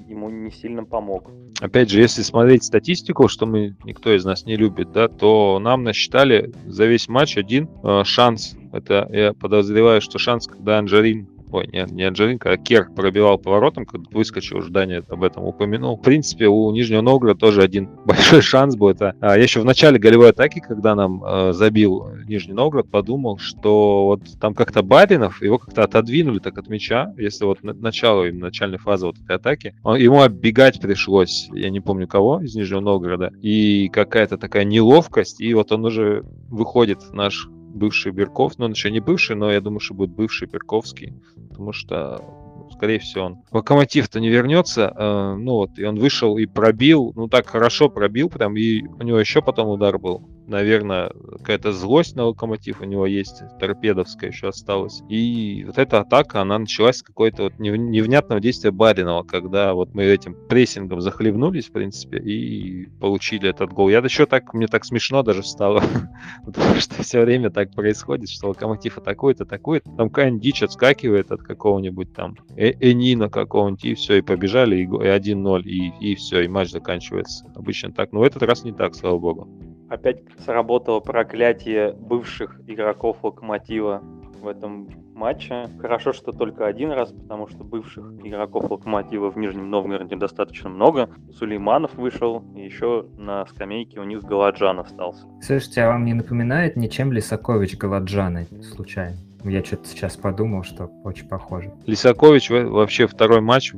ему 0.08 0.30
не 0.30 0.52
сильно 0.52 0.84
помог. 0.84 1.30
Опять 1.62 1.90
же, 1.90 2.02
если 2.02 2.22
смотреть 2.22 2.64
статистику, 2.64 3.28
что 3.28 3.46
мы 3.46 3.76
никто 3.86 4.14
из 4.14 4.26
нас 4.26 4.46
не 4.46 4.56
любит, 4.56 4.92
да, 4.92 5.08
то 5.08 5.60
нам 5.60 5.84
насчитали 5.84 6.54
за 6.66 6.86
весь 6.86 7.08
матч 7.08 7.38
один 7.38 7.70
э, 7.84 8.04
шанс. 8.04 8.58
Это 8.74 9.08
я 9.12 9.34
подозреваю, 9.34 10.02
что 10.02 10.20
шанс, 10.20 10.48
когда 10.48 10.80
Анжарин 10.80 11.30
ой, 11.52 11.68
не, 11.72 11.86
не 11.92 12.04
Анджелинка, 12.04 12.52
а 12.52 12.58
Керк 12.58 12.94
пробивал 12.96 13.38
поворотом, 13.38 13.86
когда 13.86 14.06
выскочил, 14.12 14.62
Даня 14.70 15.04
об 15.08 15.24
этом 15.24 15.44
упомянул. 15.44 15.98
В 15.98 16.02
принципе, 16.02 16.48
у 16.48 16.72
Нижнего 16.72 17.02
Новгорода 17.02 17.40
тоже 17.40 17.62
один 17.62 17.90
большой 18.06 18.42
шанс. 18.42 18.76
Это, 18.76 19.16
а, 19.22 19.38
я 19.38 19.44
еще 19.44 19.62
в 19.62 19.66
начале 19.66 19.98
голевой 19.98 20.30
атаки, 20.30 20.60
когда 20.60 20.96
нам 20.96 21.24
а, 21.24 21.54
забил 21.54 22.10
Нижний 22.28 22.54
Новгород, 22.54 22.90
подумал, 22.90 23.38
что 23.38 24.06
вот 24.06 24.22
там 24.40 24.54
как-то 24.54 24.84
Баринов, 24.84 25.42
его 25.42 25.58
как-то 25.58 25.84
отодвинули 25.84 26.40
так 26.40 26.58
от 26.58 26.68
мяча, 26.68 27.14
если 27.18 27.46
вот 27.46 27.64
на, 27.64 27.74
начало, 27.74 28.26
начальной 28.32 28.78
фазы 28.78 29.08
вот 29.08 29.18
этой 29.18 29.38
атаки, 29.38 29.76
он, 29.84 29.98
ему 29.98 30.22
оббегать 30.22 30.82
пришлось, 30.82 31.50
я 31.54 31.70
не 31.70 31.80
помню 31.80 32.08
кого 32.08 32.42
из 32.42 32.56
Нижнего 32.56 32.82
Новгорода, 32.82 33.32
и 33.42 33.90
какая-то 33.90 34.38
такая 34.38 34.66
неловкость, 34.66 35.42
и 35.42 35.54
вот 35.54 35.72
он 35.72 35.86
уже 35.86 36.24
выходит, 36.50 37.00
наш 37.14 37.48
бывший 37.76 38.12
Берков, 38.12 38.58
но 38.58 38.66
он 38.66 38.72
еще 38.72 38.90
не 38.90 39.00
бывший, 39.00 39.36
но 39.36 39.52
я 39.52 39.62
думаю, 39.62 39.80
что 39.80 39.94
будет 39.94 40.12
бывший 40.12 40.48
Берковский, 40.48 41.14
потому 41.50 41.74
что 41.74 42.24
скорее 42.72 43.00
всего, 43.00 43.26
он 43.26 43.38
локомотив-то 43.52 44.20
не 44.20 44.30
вернется. 44.30 44.94
Э, 44.96 45.36
ну 45.36 45.54
вот, 45.54 45.78
и 45.78 45.86
он 45.86 46.00
вышел 46.00 46.38
и 46.38 46.46
пробил, 46.46 47.14
ну 47.16 47.28
так 47.28 47.48
хорошо 47.48 47.90
пробил, 47.90 48.30
прям, 48.30 48.56
и 48.58 48.82
у 48.82 49.04
него 49.04 49.20
еще 49.20 49.42
потом 49.42 49.70
удар 49.70 49.98
был 50.00 50.28
наверное, 50.48 51.12
какая-то 51.38 51.72
злость 51.72 52.16
на 52.16 52.26
локомотив 52.26 52.82
у 52.82 52.86
него 52.86 53.06
есть, 53.06 53.44
торпедовская 53.60 54.32
еще 54.32 54.50
осталась. 54.50 55.02
И 55.10 55.64
вот 55.66 55.78
эта 55.78 56.00
атака, 56.00 56.42
она 56.42 56.60
началась 56.60 56.98
с 56.98 57.04
какой-то 57.04 57.44
вот 57.44 57.60
невнятного 57.60 58.42
действия 58.42 58.72
Баринова, 58.72 59.24
когда 59.24 59.74
вот 59.74 59.94
мы 59.94 60.04
этим 60.04 60.36
прессингом 60.48 61.02
захлебнулись, 61.02 61.68
в 61.68 61.72
принципе, 61.72 62.18
и 62.18 62.88
получили 63.00 63.50
этот 63.50 63.74
гол. 63.74 63.90
Я 63.90 64.00
еще 64.00 64.26
так, 64.26 64.54
мне 64.54 64.68
так 64.68 64.86
смешно 64.86 65.24
даже 65.24 65.44
стало, 65.44 65.84
потому 66.46 66.76
что 66.76 67.02
все 67.04 67.22
время 67.22 67.50
так 67.50 67.72
происходит, 67.74 68.30
что 68.30 68.50
локомотив 68.50 68.98
атакует, 68.98 69.42
атакует, 69.42 69.84
там 69.98 70.10
какая-нибудь 70.10 70.42
дичь 70.42 70.64
отскакивает 70.64 71.32
от 71.32 71.42
какого-нибудь 71.42 72.14
там 72.14 72.36
э 72.56 72.74
Энина 72.80 73.30
какого-нибудь, 73.30 73.86
и 73.86 73.96
все, 73.96 74.18
и 74.18 74.22
побежали, 74.22 74.78
и 74.78 74.86
1-0, 74.86 75.64
и, 75.64 76.12
и 76.12 76.16
все, 76.16 76.42
и 76.42 76.48
матч 76.48 76.72
заканчивается. 76.72 77.46
Обычно 77.56 77.92
так, 77.92 78.12
но 78.12 78.20
в 78.20 78.24
этот 78.24 78.44
раз 78.44 78.64
не 78.64 78.74
так, 78.74 78.96
слава 78.96 79.18
богу. 79.18 79.75
Опять 79.90 80.24
сработало 80.40 81.00
проклятие 81.00 81.94
бывших 81.94 82.60
игроков 82.68 83.18
Локомотива 83.24 84.02
в 84.42 84.48
этом 84.48 84.88
матче. 85.14 85.68
Хорошо, 85.80 86.14
что 86.14 86.32
только 86.32 86.68
один 86.68 86.92
раз, 86.92 87.12
потому 87.12 87.48
что 87.48 87.64
бывших 87.64 88.06
игроков 88.24 88.70
Локомотива 88.70 89.32
в 89.32 89.38
Нижнем 89.38 89.70
Новгороде 89.70 90.16
достаточно 90.16 90.70
много. 90.70 91.10
Сулейманов 91.32 91.96
вышел, 91.96 92.44
и 92.56 92.62
еще 92.62 93.08
на 93.18 93.46
скамейке 93.46 94.00
у 94.00 94.04
них 94.04 94.24
Галаджан 94.24 94.80
остался. 94.80 95.26
Слушайте, 95.42 95.84
а 95.84 95.90
вам 95.90 96.06
не 96.06 96.14
напоминает 96.14 96.76
ничем 96.76 97.12
Лисакович 97.12 97.78
Галаджана 97.78 98.46
случайно? 98.62 99.18
Я 99.46 99.64
что-то 99.64 99.88
сейчас 99.88 100.18
подумал, 100.18 100.64
что 100.64 100.90
очень 101.04 101.28
похоже. 101.28 101.72
Лисакович 101.86 102.50
вообще 102.50 103.06
второй 103.06 103.42
матч 103.42 103.74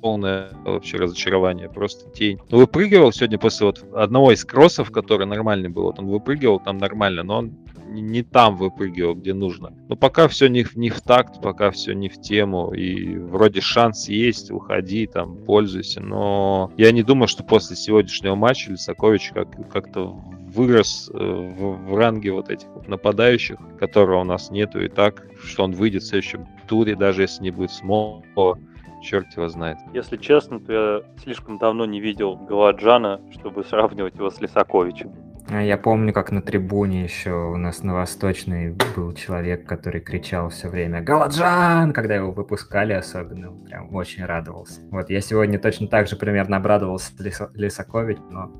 полное 0.00 0.50
вообще 0.64 0.96
разочарование, 0.96 1.68
просто 1.68 2.08
тень. 2.10 2.38
Ну, 2.50 2.58
выпрыгивал 2.58 3.12
сегодня 3.12 3.36
после 3.38 3.66
вот 3.66 3.84
одного 3.94 4.30
из 4.32 4.44
кроссов, 4.44 4.92
который 4.92 5.26
нормальный 5.26 5.68
был, 5.68 5.84
вот 5.84 5.98
он 5.98 6.06
выпрыгивал 6.06 6.60
там 6.60 6.78
нормально, 6.78 7.24
но 7.24 7.38
он 7.38 7.52
не 7.88 8.22
там 8.22 8.56
выпрыгивал, 8.56 9.14
где 9.14 9.34
нужно. 9.34 9.72
Но 9.88 9.96
пока 9.96 10.28
все 10.28 10.48
не, 10.48 10.64
не 10.74 10.90
в 10.90 11.00
такт, 11.00 11.40
пока 11.42 11.70
все 11.70 11.94
не 11.94 12.08
в 12.08 12.20
тему, 12.20 12.72
и 12.72 13.16
вроде 13.16 13.60
шанс 13.60 14.08
есть, 14.08 14.50
уходи, 14.50 15.06
там, 15.06 15.36
пользуйся, 15.38 16.00
но 16.00 16.70
я 16.76 16.92
не 16.92 17.02
думаю, 17.02 17.28
что 17.28 17.42
после 17.42 17.76
сегодняшнего 17.76 18.34
матча 18.34 18.70
Лисакович 18.70 19.32
как, 19.34 19.48
как-то 19.72 20.20
вырос 20.58 21.08
э, 21.14 21.16
в, 21.16 21.90
в 21.90 21.96
ранге 21.96 22.32
вот 22.32 22.50
этих 22.50 22.68
вот 22.74 22.88
нападающих, 22.88 23.58
которого 23.78 24.20
у 24.20 24.24
нас 24.24 24.50
нету 24.50 24.80
и 24.80 24.88
так, 24.88 25.24
что 25.44 25.62
он 25.64 25.72
выйдет 25.72 26.02
в 26.02 26.06
следующем 26.06 26.46
туре, 26.66 26.96
даже 26.96 27.22
если 27.22 27.44
не 27.44 27.50
будет 27.52 27.70
Смолова, 27.70 28.58
черт 29.02 29.26
его 29.36 29.48
знает. 29.48 29.78
Если 29.94 30.16
честно, 30.16 30.58
то 30.58 30.72
я 30.72 31.02
слишком 31.22 31.58
давно 31.58 31.86
не 31.86 32.00
видел 32.00 32.36
Галаджана, 32.36 33.20
чтобы 33.30 33.64
сравнивать 33.64 34.16
его 34.16 34.30
с 34.30 34.40
Лисаковичем. 34.40 35.12
А 35.50 35.62
я 35.62 35.78
помню, 35.78 36.12
как 36.12 36.30
на 36.30 36.42
трибуне 36.42 37.04
еще 37.04 37.32
у 37.32 37.56
нас 37.56 37.82
на 37.82 37.94
Восточной 37.94 38.76
был 38.96 39.14
человек, 39.14 39.66
который 39.66 40.00
кричал 40.00 40.50
все 40.50 40.68
время 40.68 41.00
«Галаджан!», 41.00 41.92
когда 41.92 42.16
его 42.16 42.32
выпускали 42.32 42.92
особенно. 42.92 43.52
Прям 43.64 43.94
очень 43.94 44.24
радовался. 44.26 44.82
Вот 44.90 45.08
я 45.08 45.20
сегодня 45.22 45.58
точно 45.58 45.86
так 45.86 46.08
же 46.08 46.16
примерно 46.16 46.58
обрадовался 46.58 47.12
Лисакович, 47.54 48.18
но 48.28 48.52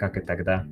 как 0.00 0.16
и 0.16 0.20
тогда, 0.20 0.66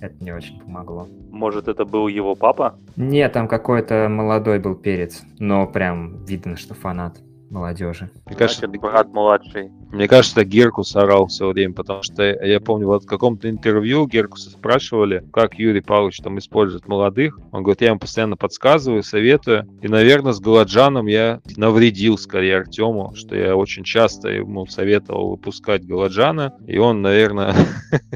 это 0.00 0.22
не 0.22 0.32
очень 0.32 0.58
помогло. 0.60 1.06
Может, 1.30 1.68
это 1.68 1.84
был 1.84 2.08
его 2.08 2.34
папа? 2.34 2.74
Нет, 2.96 3.32
там 3.32 3.48
какой-то 3.48 4.08
молодой 4.08 4.58
был 4.58 4.74
перец, 4.74 5.22
но 5.38 5.66
прям 5.66 6.24
видно, 6.24 6.56
что 6.56 6.74
фанат 6.74 7.20
молодежи. 7.50 8.10
Мне 8.26 8.36
кажется, 8.36 8.68
брат 8.68 9.08
младший. 9.12 9.70
Мне 9.90 10.06
кажется, 10.06 10.44
Геркус 10.44 10.94
орал 10.94 11.26
все 11.26 11.48
время, 11.48 11.74
потому 11.74 12.02
что 12.02 12.22
я 12.22 12.60
помню, 12.60 12.86
вот 12.86 13.02
в 13.02 13.06
каком-то 13.06 13.50
интервью 13.50 14.06
Геркуса 14.06 14.50
спрашивали, 14.50 15.24
как 15.32 15.58
Юрий 15.58 15.80
Павлович 15.80 16.18
там 16.18 16.38
использует 16.38 16.86
молодых. 16.86 17.38
Он 17.50 17.64
говорит, 17.64 17.80
я 17.80 17.88
ему 17.88 17.98
постоянно 17.98 18.36
подсказываю, 18.36 19.02
советую. 19.02 19.68
И, 19.82 19.88
наверное, 19.88 20.32
с 20.32 20.40
Галаджаном 20.40 21.06
я 21.06 21.40
навредил 21.56 22.18
скорее 22.18 22.58
Артему, 22.58 23.12
что 23.16 23.34
я 23.34 23.56
очень 23.56 23.82
часто 23.82 24.28
ему 24.28 24.66
советовал 24.66 25.30
выпускать 25.30 25.84
Галаджана. 25.84 26.54
И 26.68 26.78
он, 26.78 27.02
наверное, 27.02 27.54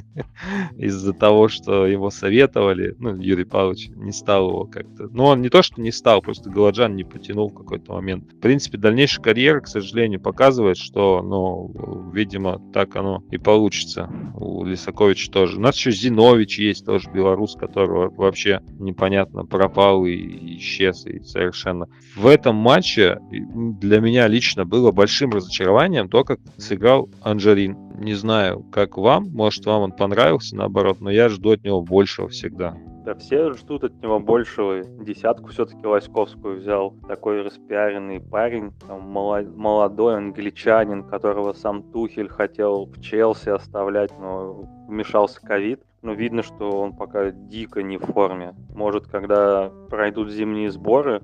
из-за 0.76 1.12
того, 1.12 1.48
что 1.48 1.86
его 1.86 2.10
советовали, 2.10 2.94
ну, 2.98 3.16
Юрий 3.16 3.44
Павлович 3.44 3.88
не 3.96 4.12
стал 4.12 4.48
его 4.48 4.64
как-то... 4.66 5.08
Ну, 5.10 5.24
он 5.24 5.42
не 5.42 5.48
то, 5.48 5.62
что 5.62 5.80
не 5.80 5.90
стал, 5.90 6.22
просто 6.22 6.50
Галаджан 6.50 6.94
не 6.94 7.02
потянул 7.02 7.48
в 7.48 7.54
какой-то 7.54 7.94
момент. 7.94 8.32
В 8.32 8.38
принципе, 8.38 8.78
дальнейший 8.78 9.23
карьера, 9.24 9.60
к 9.60 9.68
сожалению, 9.68 10.20
показывает, 10.20 10.76
что, 10.76 11.22
ну, 11.22 12.10
видимо, 12.12 12.60
так 12.74 12.94
оно 12.94 13.24
и 13.30 13.38
получится. 13.38 14.10
У 14.34 14.64
Лисаковича 14.64 15.30
тоже. 15.30 15.56
У 15.56 15.60
нас 15.60 15.76
еще 15.76 15.92
Зинович 15.92 16.58
есть, 16.58 16.84
тоже 16.84 17.10
белорус, 17.10 17.56
которого 17.56 18.10
вообще 18.14 18.60
непонятно 18.78 19.46
пропал 19.46 20.04
и 20.04 20.58
исчез, 20.58 21.06
и 21.06 21.20
совершенно. 21.20 21.86
В 22.14 22.26
этом 22.26 22.56
матче 22.56 23.18
для 23.30 24.00
меня 24.00 24.28
лично 24.28 24.66
было 24.66 24.92
большим 24.92 25.30
разочарованием 25.30 26.10
то, 26.10 26.22
как 26.22 26.40
сыграл 26.58 27.08
Анжарин. 27.22 27.78
Не 27.98 28.12
знаю, 28.12 28.62
как 28.70 28.98
вам, 28.98 29.30
может, 29.30 29.64
вам 29.64 29.82
он 29.82 29.92
понравился, 29.92 30.54
наоборот, 30.54 31.00
но 31.00 31.10
я 31.10 31.30
жду 31.30 31.52
от 31.52 31.64
него 31.64 31.80
большего 31.80 32.28
всегда. 32.28 32.76
Да 33.04 33.14
все 33.14 33.52
ждут 33.52 33.84
от 33.84 34.02
него 34.02 34.18
большего. 34.18 34.82
Десятку 34.82 35.48
все-таки 35.48 35.86
Лоськовскую 35.86 36.56
взял. 36.56 36.94
Такой 37.06 37.42
распиаренный 37.42 38.18
парень, 38.18 38.72
там, 38.88 39.02
молодой 39.02 40.16
англичанин, 40.16 41.04
которого 41.04 41.52
сам 41.52 41.82
Тухель 41.82 42.30
хотел 42.30 42.86
в 42.86 42.98
Челси 43.02 43.50
оставлять, 43.50 44.18
но 44.18 44.64
вмешался 44.88 45.38
ковид. 45.42 45.82
Но 46.00 46.14
видно, 46.14 46.42
что 46.42 46.70
он 46.70 46.96
пока 46.96 47.30
дико 47.30 47.82
не 47.82 47.98
в 47.98 48.06
форме. 48.06 48.54
Может, 48.74 49.06
когда 49.06 49.70
пройдут 49.90 50.30
зимние 50.30 50.70
сборы, 50.70 51.20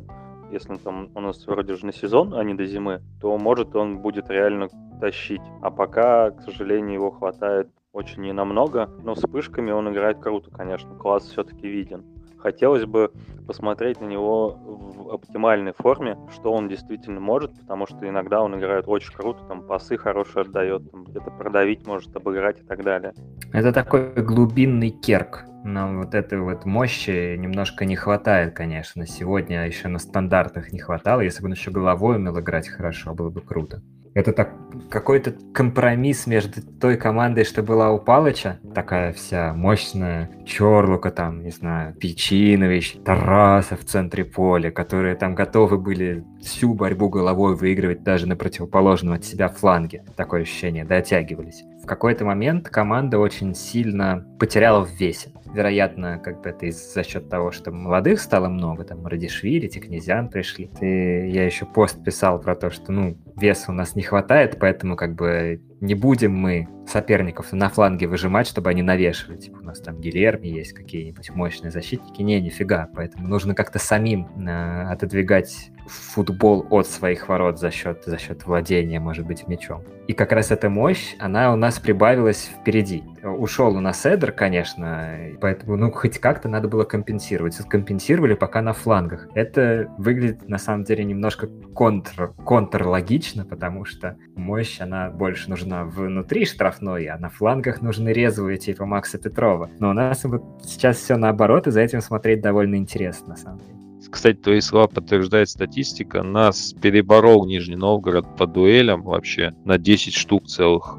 если 0.52 0.74
там 0.76 1.08
у 1.14 1.20
нас 1.20 1.46
вроде 1.46 1.76
же 1.76 1.86
на 1.86 1.92
сезон, 1.92 2.34
а 2.34 2.44
не 2.44 2.52
до 2.52 2.66
зимы, 2.66 3.00
то 3.22 3.36
может 3.38 3.74
он 3.74 3.98
будет 3.98 4.28
реально 4.28 4.68
тащить. 5.00 5.42
А 5.62 5.70
пока, 5.70 6.30
к 6.30 6.42
сожалению, 6.42 6.94
его 6.94 7.10
хватает 7.10 7.70
очень 7.92 8.22
ненамного, 8.22 8.88
но 9.02 9.14
вспышками 9.14 9.70
он 9.72 9.92
играет 9.92 10.18
круто, 10.18 10.50
конечно, 10.50 10.94
класс 10.94 11.24
все-таки 11.24 11.68
виден. 11.68 12.04
Хотелось 12.38 12.86
бы 12.86 13.12
посмотреть 13.46 14.00
на 14.00 14.06
него 14.06 14.56
в 14.64 15.10
оптимальной 15.10 15.74
форме, 15.76 16.16
что 16.32 16.52
он 16.52 16.68
действительно 16.68 17.20
может, 17.20 17.52
потому 17.60 17.86
что 17.86 18.08
иногда 18.08 18.40
он 18.40 18.58
играет 18.58 18.84
очень 18.86 19.12
круто, 19.12 19.44
там 19.46 19.62
пасы 19.66 19.98
хорошие 19.98 20.42
отдает, 20.42 20.90
там, 20.90 21.04
где-то 21.04 21.30
продавить 21.32 21.86
может, 21.86 22.16
обыграть 22.16 22.60
и 22.60 22.64
так 22.64 22.82
далее. 22.82 23.12
Это 23.52 23.72
такой 23.72 24.14
глубинный 24.14 24.88
керк. 24.90 25.44
Нам 25.64 25.98
вот 25.98 26.14
этой 26.14 26.40
вот 26.40 26.64
мощи 26.64 27.36
немножко 27.36 27.84
не 27.84 27.96
хватает, 27.96 28.54
конечно. 28.54 29.06
Сегодня 29.06 29.66
еще 29.66 29.88
на 29.88 29.98
стандартах 29.98 30.72
не 30.72 30.78
хватало. 30.78 31.20
Если 31.20 31.42
бы 31.42 31.48
он 31.48 31.52
еще 31.52 31.70
головой 31.70 32.16
умел 32.16 32.38
играть 32.40 32.68
хорошо, 32.68 33.12
было 33.12 33.28
бы 33.28 33.42
круто. 33.42 33.82
Это 34.14 34.32
так 34.32 34.50
какой-то 34.90 35.34
компромисс 35.52 36.26
между 36.26 36.62
той 36.62 36.96
командой, 36.96 37.44
что 37.44 37.62
была 37.62 37.90
у 37.92 37.98
Палыча, 37.98 38.58
такая 38.74 39.12
вся 39.12 39.54
мощная, 39.54 40.30
Чорлука 40.44 41.10
там, 41.10 41.42
не 41.42 41.50
знаю, 41.50 41.94
Печинович, 41.94 42.98
Тарасов 43.04 43.80
в 43.80 43.84
центре 43.84 44.24
поля, 44.24 44.70
которые 44.70 45.14
там 45.14 45.34
готовы 45.34 45.78
были 45.78 46.24
всю 46.42 46.74
борьбу 46.74 47.08
головой 47.08 47.54
выигрывать 47.54 48.02
даже 48.02 48.26
на 48.26 48.36
противоположном 48.36 49.14
от 49.14 49.24
себя 49.24 49.48
фланге. 49.48 50.04
Такое 50.16 50.42
ощущение, 50.42 50.84
дотягивались. 50.84 51.62
В 51.82 51.86
какой-то 51.86 52.24
момент 52.24 52.68
команда 52.68 53.18
очень 53.18 53.54
сильно 53.54 54.26
потеряла 54.38 54.84
в 54.84 54.90
весе. 54.90 55.30
Вероятно, 55.52 56.18
как 56.18 56.42
бы 56.42 56.50
это 56.50 56.66
из 56.66 56.94
за 56.94 57.02
счет 57.02 57.28
того, 57.28 57.50
что 57.50 57.72
молодых 57.72 58.20
стало 58.20 58.48
много, 58.48 58.84
там 58.84 59.04
Радишвили, 59.06 59.66
Тикнезян 59.66 60.28
пришли. 60.28 60.70
И 60.80 60.86
я 61.30 61.44
еще 61.44 61.64
пост 61.64 62.04
писал 62.04 62.40
про 62.40 62.54
то, 62.54 62.70
что, 62.70 62.92
ну, 62.92 63.16
веса 63.40 63.70
у 63.70 63.74
нас 63.74 63.96
не 63.96 64.02
хватает, 64.02 64.58
поэтому 64.60 64.96
как 64.96 65.14
бы 65.14 65.60
не 65.80 65.94
будем 65.94 66.36
мы 66.36 66.68
соперников 66.86 67.52
на 67.52 67.68
фланге 67.68 68.06
выжимать, 68.06 68.46
чтобы 68.46 68.70
они 68.70 68.82
навешивали. 68.82 69.38
Типа 69.38 69.58
у 69.58 69.64
нас 69.64 69.80
там 69.80 70.00
Гильерми 70.00 70.48
есть 70.48 70.72
какие-нибудь 70.72 71.30
мощные 71.30 71.70
защитники. 71.70 72.22
Не, 72.22 72.40
нифига. 72.40 72.88
Поэтому 72.94 73.28
нужно 73.28 73.54
как-то 73.54 73.78
самим 73.78 74.26
э, 74.46 74.90
отодвигать 74.90 75.70
футбол 75.86 76.66
от 76.70 76.86
своих 76.86 77.28
ворот 77.28 77.58
за 77.58 77.70
счет, 77.70 78.04
за 78.04 78.18
счет 78.18 78.46
владения, 78.46 79.00
может 79.00 79.26
быть, 79.26 79.46
мячом. 79.48 79.82
И 80.06 80.12
как 80.12 80.32
раз 80.32 80.50
эта 80.50 80.68
мощь, 80.68 81.14
она 81.18 81.52
у 81.52 81.56
нас 81.56 81.78
прибавилась 81.78 82.50
впереди. 82.60 83.04
Ушел 83.22 83.76
у 83.76 83.80
нас 83.80 84.06
Эдер, 84.06 84.32
конечно, 84.32 85.16
поэтому, 85.40 85.76
ну, 85.76 85.92
хоть 85.92 86.18
как-то 86.18 86.48
надо 86.48 86.68
было 86.68 86.84
компенсировать. 86.84 87.56
Компенсировали 87.68 88.34
пока 88.34 88.62
на 88.62 88.72
флангах. 88.72 89.28
Это 89.34 89.92
выглядит, 89.98 90.48
на 90.48 90.58
самом 90.58 90.84
деле, 90.84 91.04
немножко 91.04 91.46
контр, 91.46 92.32
контрлогично, 92.44 93.44
потому 93.44 93.84
что 93.84 94.16
мощь, 94.34 94.80
она 94.80 95.10
больше 95.10 95.48
нужна 95.48 95.69
внутри 95.84 96.44
штрафной, 96.44 97.06
а 97.06 97.18
на 97.18 97.30
флангах 97.30 97.82
нужны 97.82 98.10
резвые, 98.10 98.58
типа 98.58 98.86
Макса 98.86 99.18
Петрова. 99.18 99.70
Но 99.78 99.90
у 99.90 99.92
нас 99.92 100.24
вот 100.24 100.42
сейчас 100.64 100.98
все 100.98 101.16
наоборот, 101.16 101.66
и 101.66 101.70
за 101.70 101.80
этим 101.80 102.00
смотреть 102.00 102.40
довольно 102.40 102.76
интересно, 102.76 103.28
на 103.28 103.36
самом 103.36 103.58
деле. 103.58 103.80
Кстати, 104.10 104.36
твои 104.36 104.60
слова 104.60 104.88
подтверждает 104.88 105.48
статистика. 105.48 106.22
Нас 106.22 106.74
переборол 106.80 107.46
Нижний 107.46 107.76
Новгород 107.76 108.36
по 108.36 108.46
дуэлям 108.46 109.02
вообще 109.02 109.52
на 109.64 109.78
10 109.78 110.14
штук 110.14 110.46
целых. 110.46 110.98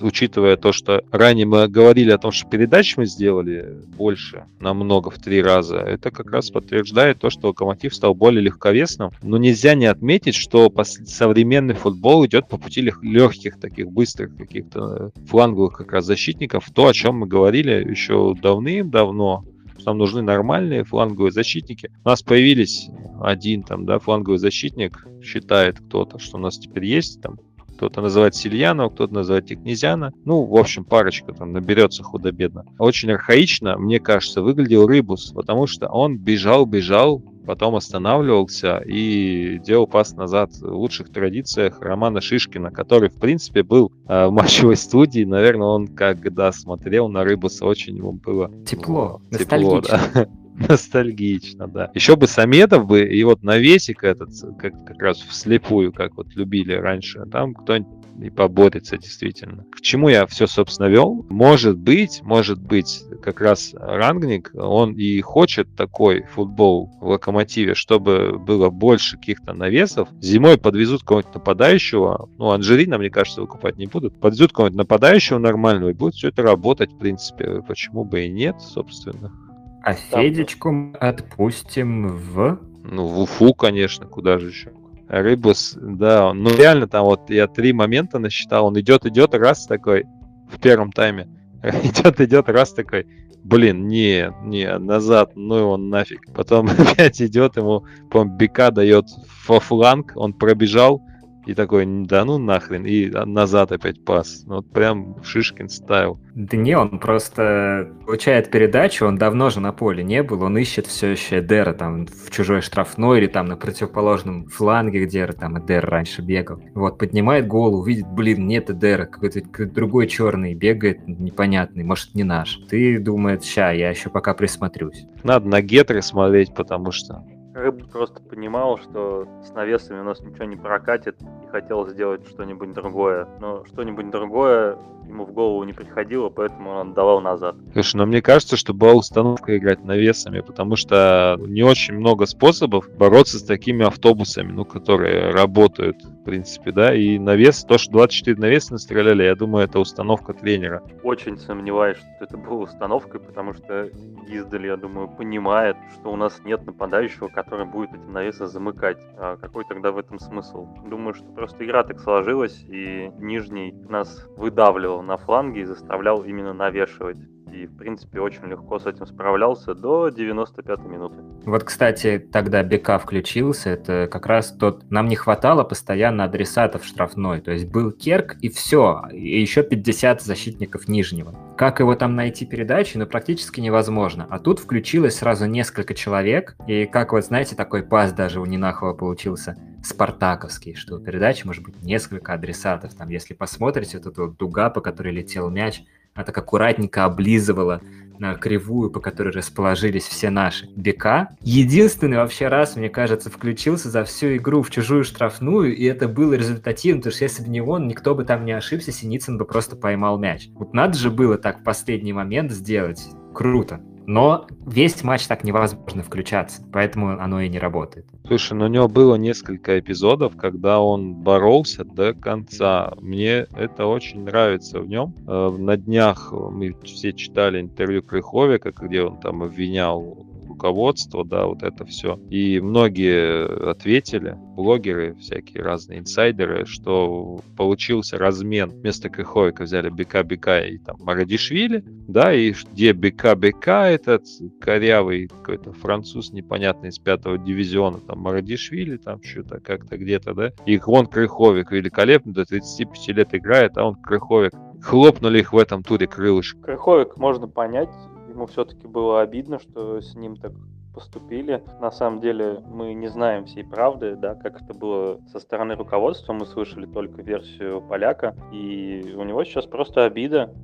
Учитывая 0.00 0.56
то, 0.56 0.72
что 0.72 1.04
ранее 1.10 1.46
мы 1.46 1.68
говорили 1.68 2.10
о 2.10 2.18
том, 2.18 2.32
что 2.32 2.48
передач 2.48 2.96
мы 2.96 3.06
сделали 3.06 3.76
больше, 3.96 4.44
намного 4.60 5.10
в 5.10 5.18
три 5.18 5.42
раза, 5.42 5.78
это 5.78 6.10
как 6.10 6.30
раз 6.30 6.50
подтверждает 6.50 7.18
то, 7.18 7.30
что 7.30 7.48
Локомотив 7.48 7.94
стал 7.94 8.14
более 8.14 8.42
легковесным. 8.42 9.10
Но 9.22 9.38
нельзя 9.38 9.74
не 9.74 9.86
отметить, 9.86 10.34
что 10.34 10.72
современный 10.84 11.74
футбол 11.74 12.26
идет 12.26 12.48
по 12.48 12.58
пути 12.58 12.80
легких, 13.02 13.58
таких 13.60 13.90
быстрых 13.90 14.36
каких-то 14.36 15.12
фланговых 15.26 15.76
как 15.76 15.92
раз 15.92 16.04
защитников. 16.04 16.68
То, 16.74 16.86
о 16.88 16.92
чем 16.92 17.18
мы 17.18 17.26
говорили 17.26 17.86
еще 17.88 18.34
давным-давно, 18.40 19.44
нам 19.86 19.98
нужны 19.98 20.22
нормальные 20.22 20.84
фланговые 20.84 21.32
защитники. 21.32 21.90
У 22.04 22.08
нас 22.08 22.22
появились 22.22 22.88
один 23.20 23.62
там, 23.62 23.86
да, 23.86 23.98
фланговый 23.98 24.38
защитник, 24.38 25.06
считает 25.22 25.78
кто-то, 25.80 26.18
что 26.18 26.36
у 26.36 26.40
нас 26.40 26.58
теперь 26.58 26.84
есть 26.84 27.20
там 27.22 27.38
кто-то 27.78 28.00
называет 28.00 28.34
Сильянова, 28.34 28.88
кто-то 28.88 29.14
называет 29.14 29.46
Князяна. 29.46 30.12
Ну, 30.24 30.42
в 30.42 30.56
общем, 30.56 30.84
парочка 30.84 31.32
там 31.32 31.52
наберется 31.52 32.02
худо-бедно. 32.02 32.64
Очень 32.78 33.12
архаично, 33.12 33.78
мне 33.78 34.00
кажется, 34.00 34.42
выглядел 34.42 34.86
Рыбус, 34.86 35.30
потому 35.32 35.68
что 35.68 35.86
он 35.86 36.18
бежал-бежал, 36.18 37.22
потом 37.46 37.76
останавливался 37.76 38.78
и 38.84 39.60
делал 39.64 39.86
пас 39.86 40.12
назад 40.14 40.50
в 40.54 40.66
лучших 40.66 41.10
традициях 41.10 41.80
Романа 41.80 42.20
Шишкина, 42.20 42.72
который, 42.72 43.10
в 43.10 43.14
принципе, 43.14 43.62
был 43.62 43.92
э, 44.08 44.26
в 44.26 44.32
матчевой 44.32 44.76
студии. 44.76 45.24
Наверное, 45.24 45.68
он, 45.68 45.86
когда 45.86 46.50
смотрел 46.50 47.08
на 47.08 47.22
Рыбуса, 47.22 47.64
очень 47.64 47.96
ему 47.96 48.12
было 48.12 48.50
тепло, 48.66 49.22
ну, 49.30 49.38
тепло 49.38 49.80
да. 49.82 50.26
Ностальгично, 50.68 51.68
да. 51.68 51.90
Еще 51.94 52.16
бы 52.16 52.26
Самедов 52.26 52.86
бы, 52.86 53.02
и 53.02 53.22
вот 53.24 53.42
навесик 53.42 54.04
этот, 54.04 54.30
как, 54.58 54.72
как 54.84 55.00
раз 55.00 55.18
вслепую, 55.18 55.92
как 55.92 56.16
вот 56.16 56.34
любили 56.34 56.72
раньше, 56.72 57.24
там 57.30 57.54
кто-нибудь 57.54 57.98
и 58.20 58.30
поборется 58.30 58.98
действительно. 58.98 59.64
К 59.70 59.80
чему 59.80 60.08
я 60.08 60.26
все, 60.26 60.46
собственно, 60.46 60.88
вел? 60.88 61.24
Может 61.28 61.78
быть, 61.78 62.20
может 62.22 62.60
быть, 62.60 63.04
как 63.22 63.40
раз 63.40 63.74
Рангник, 63.74 64.50
он 64.54 64.94
и 64.94 65.20
хочет 65.20 65.74
такой 65.76 66.24
футбол 66.24 66.90
в 67.00 67.06
Локомотиве, 67.06 67.74
чтобы 67.74 68.38
было 68.38 68.70
больше 68.70 69.16
каких-то 69.16 69.54
навесов. 69.54 70.08
Зимой 70.20 70.58
подвезут 70.58 71.02
кого-нибудь 71.02 71.34
нападающего, 71.34 72.28
ну, 72.38 72.50
Анжелина, 72.50 72.98
мне 72.98 73.10
кажется, 73.10 73.40
выкупать 73.40 73.76
не 73.76 73.86
будут. 73.86 74.18
Подвезут 74.20 74.52
кого-нибудь 74.52 74.78
нападающего 74.78 75.38
нормального, 75.38 75.90
и 75.90 75.94
будет 75.94 76.14
все 76.14 76.28
это 76.28 76.42
работать, 76.42 76.92
в 76.92 76.98
принципе. 76.98 77.62
Почему 77.66 78.04
бы 78.04 78.24
и 78.24 78.28
нет, 78.28 78.60
собственно. 78.60 79.32
А 79.82 79.94
Федечку 79.94 80.92
отпустим 81.00 82.08
в... 82.08 82.58
Ну, 82.84 83.06
в 83.06 83.20
Уфу, 83.20 83.54
конечно, 83.54 84.06
куда 84.06 84.38
же 84.38 84.48
еще. 84.48 84.72
Рыбус, 85.08 85.76
да, 85.80 86.34
ну 86.34 86.54
реально 86.54 86.86
там 86.86 87.06
вот 87.06 87.30
я 87.30 87.46
три 87.46 87.72
момента 87.72 88.18
насчитал, 88.18 88.66
он 88.66 88.78
идет, 88.78 89.06
идет, 89.06 89.34
раз 89.34 89.66
такой, 89.66 90.04
в 90.50 90.60
первом 90.60 90.92
тайме, 90.92 91.28
идет, 91.62 92.20
идет, 92.20 92.50
раз 92.50 92.74
такой, 92.74 93.06
блин, 93.42 93.88
не, 93.88 94.30
не, 94.42 94.76
назад, 94.78 95.32
ну 95.34 95.56
его 95.56 95.76
нафиг. 95.78 96.20
Потом 96.34 96.68
опять 96.78 97.22
идет, 97.22 97.56
ему, 97.56 97.84
по-моему, 98.10 98.36
Бека 98.36 98.70
дает 98.70 99.06
фланг, 99.38 100.12
он 100.14 100.34
пробежал, 100.34 101.02
и 101.48 101.54
такой, 101.54 101.86
да 101.86 102.26
ну 102.26 102.36
нахрен, 102.36 102.84
и 102.84 103.08
назад 103.08 103.72
опять 103.72 104.04
пас. 104.04 104.42
Ну, 104.44 104.56
вот 104.56 104.70
прям 104.70 105.16
Шишкин 105.24 105.70
ставил. 105.70 106.20
Да 106.34 106.58
не, 106.58 106.76
он 106.76 106.98
просто 106.98 107.90
получает 108.04 108.50
передачу, 108.50 109.06
он 109.06 109.16
давно 109.16 109.48
же 109.48 109.60
на 109.60 109.72
поле 109.72 110.04
не 110.04 110.22
был, 110.22 110.42
он 110.42 110.58
ищет 110.58 110.86
все 110.86 111.08
еще 111.08 111.38
Эдера 111.38 111.72
там 111.72 112.06
в 112.06 112.30
чужой 112.30 112.60
штрафной 112.60 113.20
или 113.20 113.28
там 113.28 113.46
на 113.46 113.56
противоположном 113.56 114.48
фланге, 114.48 115.06
где 115.06 115.26
там 115.28 115.58
Эдер 115.58 115.88
раньше 115.88 116.20
бегал. 116.20 116.60
Вот, 116.74 116.98
поднимает 116.98 117.46
голову, 117.46 117.82
видит, 117.82 118.06
блин, 118.08 118.46
нет 118.46 118.68
Эдера, 118.68 119.06
какой-то 119.06 119.40
какой 119.40 119.66
другой 119.66 120.06
черный 120.06 120.52
бегает, 120.54 121.08
непонятный, 121.08 121.82
может 121.82 122.14
не 122.14 122.24
наш. 122.24 122.56
Ты 122.68 122.98
думает, 122.98 123.42
ща, 123.42 123.70
я 123.70 123.88
еще 123.88 124.10
пока 124.10 124.34
присмотрюсь. 124.34 125.06
Надо 125.24 125.48
на 125.48 125.62
гетры 125.62 126.02
смотреть, 126.02 126.52
потому 126.54 126.92
что 126.92 127.24
Рыб 127.58 127.90
просто 127.90 128.22
понимал, 128.22 128.78
что 128.78 129.26
с 129.42 129.52
навесами 129.52 129.98
у 130.00 130.04
нас 130.04 130.20
ничего 130.20 130.44
не 130.44 130.54
прокатит 130.54 131.20
и 131.20 131.48
хотел 131.50 131.88
сделать 131.88 132.26
что-нибудь 132.28 132.72
другое. 132.72 133.28
Но 133.40 133.64
что-нибудь 133.64 134.10
другое 134.10 134.78
ему 135.08 135.24
в 135.24 135.32
голову 135.32 135.64
не 135.64 135.72
приходило, 135.72 136.28
поэтому 136.28 136.70
он 136.70 136.90
отдавал 136.90 137.20
назад. 137.20 137.56
Слушай, 137.72 137.96
но 137.96 138.06
мне 138.06 138.22
кажется, 138.22 138.56
что 138.56 138.74
была 138.74 138.92
установка 138.92 139.56
играть 139.56 139.84
навесами, 139.84 140.40
потому 140.40 140.76
что 140.76 141.36
не 141.40 141.62
очень 141.62 141.94
много 141.94 142.26
способов 142.26 142.88
бороться 142.96 143.38
с 143.38 143.42
такими 143.42 143.84
автобусами, 143.84 144.52
ну, 144.52 144.64
которые 144.64 145.30
работают, 145.30 146.02
в 146.02 146.24
принципе, 146.24 146.72
да, 146.72 146.94
и 146.94 147.18
навес, 147.18 147.64
то, 147.64 147.78
что 147.78 147.92
24 147.92 148.38
навеса 148.38 148.72
настреляли, 148.72 149.24
я 149.24 149.34
думаю, 149.34 149.64
это 149.64 149.78
установка 149.78 150.32
тренера. 150.32 150.82
Очень 151.02 151.38
сомневаюсь, 151.38 151.98
что 151.98 152.24
это 152.24 152.36
была 152.36 152.62
установкой, 152.62 153.20
потому 153.20 153.54
что 153.54 153.88
Издаль, 154.28 154.66
я 154.66 154.76
думаю, 154.76 155.08
понимает, 155.08 155.76
что 155.94 156.12
у 156.12 156.16
нас 156.16 156.40
нет 156.44 156.64
нападающего, 156.66 157.28
который 157.28 157.64
будет 157.64 157.94
эти 157.94 158.06
навесы 158.10 158.46
замыкать. 158.46 158.98
А 159.16 159.36
какой 159.36 159.64
тогда 159.64 159.90
в 159.90 159.98
этом 159.98 160.18
смысл? 160.18 160.66
Думаю, 160.86 161.14
что 161.14 161.24
просто 161.32 161.64
игра 161.64 161.82
так 161.82 161.98
сложилась, 162.00 162.64
и 162.68 163.10
Нижний 163.18 163.72
нас 163.88 164.26
выдавливал 164.36 164.97
на 165.02 165.16
фланге 165.16 165.62
и 165.62 165.64
заставлял 165.64 166.22
именно 166.22 166.52
навешивать. 166.52 167.18
И, 167.52 167.66
в 167.66 167.76
принципе, 167.76 168.20
очень 168.20 168.44
легко 168.44 168.78
с 168.78 168.86
этим 168.86 169.06
справлялся 169.06 169.74
до 169.74 170.10
95 170.10 170.80
минуты. 170.80 171.16
Вот, 171.46 171.64
кстати, 171.64 172.18
тогда 172.18 172.62
БК 172.62 172.98
включился. 172.98 173.70
Это 173.70 174.06
как 174.10 174.26
раз 174.26 174.52
тот... 174.52 174.90
Нам 174.90 175.08
не 175.08 175.16
хватало 175.16 175.64
постоянно 175.64 176.24
адресатов 176.24 176.84
штрафной. 176.84 177.40
То 177.40 177.52
есть 177.52 177.70
был 177.70 177.90
Керк 177.90 178.36
и 178.42 178.48
все. 178.48 179.02
И 179.12 179.40
еще 179.40 179.62
50 179.62 180.20
защитников 180.20 180.88
нижнего. 180.88 181.34
Как 181.56 181.80
его 181.80 181.94
там 181.94 182.14
найти 182.16 182.44
передачи, 182.44 182.98
ну, 182.98 183.06
практически 183.06 183.60
невозможно. 183.60 184.26
А 184.28 184.38
тут 184.38 184.58
включилось 184.58 185.16
сразу 185.16 185.46
несколько 185.46 185.94
человек. 185.94 186.56
И 186.66 186.84
как 186.84 187.12
вот, 187.12 187.24
знаете, 187.24 187.56
такой 187.56 187.82
пас 187.82 188.12
даже 188.12 188.40
у 188.40 188.46
Нинахова 188.46 188.92
получился 188.92 189.56
спартаковский, 189.82 190.74
что 190.74 190.96
у 190.96 191.00
передачи 191.00 191.46
может 191.46 191.62
быть 191.62 191.82
несколько 191.82 192.34
адресатов. 192.34 192.94
Там, 192.94 193.08
если 193.08 193.34
посмотрите, 193.34 193.98
вот 193.98 194.06
эта 194.06 194.22
вот 194.22 194.36
дуга, 194.36 194.70
по 194.70 194.80
которой 194.80 195.12
летел 195.12 195.50
мяч, 195.50 195.82
она 196.14 196.24
так 196.24 196.36
аккуратненько 196.36 197.04
облизывала 197.04 197.80
на 198.18 198.34
кривую, 198.34 198.90
по 198.90 199.00
которой 199.00 199.32
расположились 199.32 200.04
все 200.04 200.30
наши 200.30 200.66
бека. 200.74 201.36
Единственный 201.40 202.16
вообще 202.16 202.48
раз, 202.48 202.74
мне 202.74 202.88
кажется, 202.88 203.30
включился 203.30 203.90
за 203.90 204.04
всю 204.04 204.36
игру 204.36 204.62
в 204.62 204.70
чужую 204.70 205.04
штрафную, 205.04 205.76
и 205.76 205.84
это 205.84 206.08
было 206.08 206.34
результативно, 206.34 207.00
потому 207.02 207.14
что 207.14 207.24
если 207.24 207.44
бы 207.44 207.48
не 207.48 207.60
он, 207.60 207.86
никто 207.86 208.14
бы 208.16 208.24
там 208.24 208.44
не 208.44 208.52
ошибся, 208.52 208.90
Синицын 208.90 209.38
бы 209.38 209.44
просто 209.44 209.76
поймал 209.76 210.18
мяч. 210.18 210.48
Вот 210.54 210.74
надо 210.74 210.98
же 210.98 211.10
было 211.10 211.38
так 211.38 211.60
в 211.60 211.62
последний 211.62 212.12
момент 212.12 212.50
сделать. 212.50 213.06
Круто. 213.32 213.80
Но 214.08 214.46
весь 214.64 215.04
матч 215.04 215.26
так 215.26 215.44
невозможно 215.44 216.02
включаться, 216.02 216.62
поэтому 216.72 217.20
оно 217.20 217.42
и 217.42 217.48
не 217.50 217.58
работает. 217.58 218.06
Слушай, 218.26 218.54
ну 218.54 218.64
у 218.64 218.68
него 218.68 218.88
было 218.88 219.16
несколько 219.16 219.78
эпизодов, 219.78 220.34
когда 220.34 220.80
он 220.80 221.12
боролся 221.12 221.84
до 221.84 222.14
конца. 222.14 222.94
Мне 223.02 223.46
это 223.54 223.84
очень 223.84 224.24
нравится 224.24 224.80
в 224.80 224.88
нем. 224.88 225.14
Э, 225.26 225.50
на 225.50 225.76
днях 225.76 226.32
мы 226.32 226.74
все 226.84 227.12
читали 227.12 227.60
интервью 227.60 228.02
Крыховика, 228.02 228.72
где 228.72 229.02
он 229.02 229.20
там 229.20 229.42
обвинял 229.42 230.26
руководство, 230.48 231.24
да, 231.24 231.46
вот 231.46 231.62
это 231.62 231.84
все. 231.84 232.18
И 232.30 232.60
многие 232.60 233.70
ответили, 233.70 234.36
блогеры, 234.56 235.14
всякие 235.14 235.62
разные 235.62 236.00
инсайдеры, 236.00 236.66
что 236.66 237.40
получился 237.56 238.18
размен. 238.18 238.70
Вместо 238.70 239.08
Крыховика 239.08 239.64
взяли 239.64 239.90
Бека 239.90 240.22
Бека 240.22 240.60
и 240.60 240.78
там 240.78 240.96
Марадишвили, 241.00 241.84
да, 242.08 242.32
и 242.32 242.52
где 242.72 242.92
Бека 242.92 243.34
Бека 243.34 243.86
этот 243.86 244.24
корявый 244.60 245.28
какой-то 245.28 245.72
француз 245.72 246.32
непонятный 246.32 246.88
из 246.88 246.98
пятого 246.98 247.38
дивизиона, 247.38 247.98
там 247.98 248.18
Марадишвили, 248.18 248.96
там 248.96 249.22
что-то 249.22 249.60
как-то 249.60 249.96
где-то, 249.96 250.34
да, 250.34 250.52
и 250.66 250.80
он 250.84 251.06
Крыховик 251.06 251.70
великолепный, 251.70 252.32
до 252.32 252.44
35 252.44 253.08
лет 253.16 253.34
играет, 253.34 253.78
а 253.78 253.84
он 253.84 253.94
Крыховик 253.94 254.52
хлопнули 254.82 255.40
их 255.40 255.52
в 255.52 255.58
этом 255.58 255.82
туре 255.82 256.06
крылышек. 256.06 256.60
Крыховик 256.60 257.16
можно 257.16 257.48
понять, 257.48 257.90
ему 258.38 258.46
все-таки 258.46 258.86
было 258.86 259.20
обидно, 259.20 259.58
что 259.58 260.00
с 260.00 260.14
ним 260.14 260.36
так 260.36 260.52
поступили. 260.94 261.62
На 261.80 261.90
самом 261.90 262.20
деле 262.20 262.60
мы 262.66 262.94
не 262.94 263.08
знаем 263.08 263.44
всей 263.46 263.64
правды, 263.64 264.16
да, 264.16 264.36
как 264.36 264.62
это 264.62 264.74
было 264.74 265.20
со 265.32 265.40
стороны 265.40 265.74
руководства. 265.74 266.32
Мы 266.32 266.46
слышали 266.46 266.86
только 266.86 267.20
версию 267.20 267.82
поляка, 267.82 268.34
и 268.52 269.14
у 269.16 269.24
него 269.24 269.44
сейчас 269.44 269.66
просто 269.66 270.04
обида. 270.04 270.54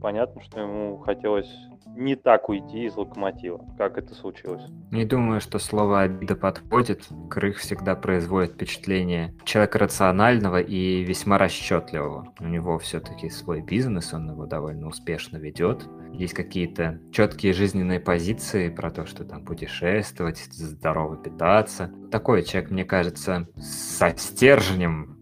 Понятно, 0.00 0.42
что 0.42 0.60
ему 0.60 0.98
хотелось 0.98 1.48
не 1.96 2.16
так 2.16 2.48
уйти 2.48 2.86
из 2.86 2.96
локомотива, 2.96 3.64
как 3.78 3.98
это 3.98 4.14
случилось. 4.14 4.62
Не 4.90 5.04
думаю, 5.04 5.40
что 5.40 5.58
слово 5.58 6.02
«обида» 6.02 6.34
подходит. 6.34 7.06
Крых 7.30 7.58
всегда 7.58 7.94
производит 7.94 8.52
впечатление 8.52 9.34
человека 9.44 9.78
рационального 9.78 10.60
и 10.60 11.04
весьма 11.04 11.38
расчетливого. 11.38 12.32
У 12.40 12.44
него 12.44 12.78
все-таки 12.78 13.28
свой 13.28 13.62
бизнес, 13.62 14.12
он 14.12 14.30
его 14.30 14.46
довольно 14.46 14.88
успешно 14.88 15.36
ведет. 15.36 15.86
Есть 16.12 16.34
какие-то 16.34 17.00
четкие 17.10 17.52
жизненные 17.52 18.00
позиции 18.00 18.68
про 18.68 18.90
то, 18.90 19.06
что 19.06 19.24
там 19.24 19.44
путешествовать, 19.44 20.38
здорово 20.38 21.16
питаться. 21.16 21.90
Такой 22.10 22.42
человек, 22.42 22.70
мне 22.70 22.84
кажется, 22.84 23.48
со 23.56 24.14
стержнем 24.16 25.16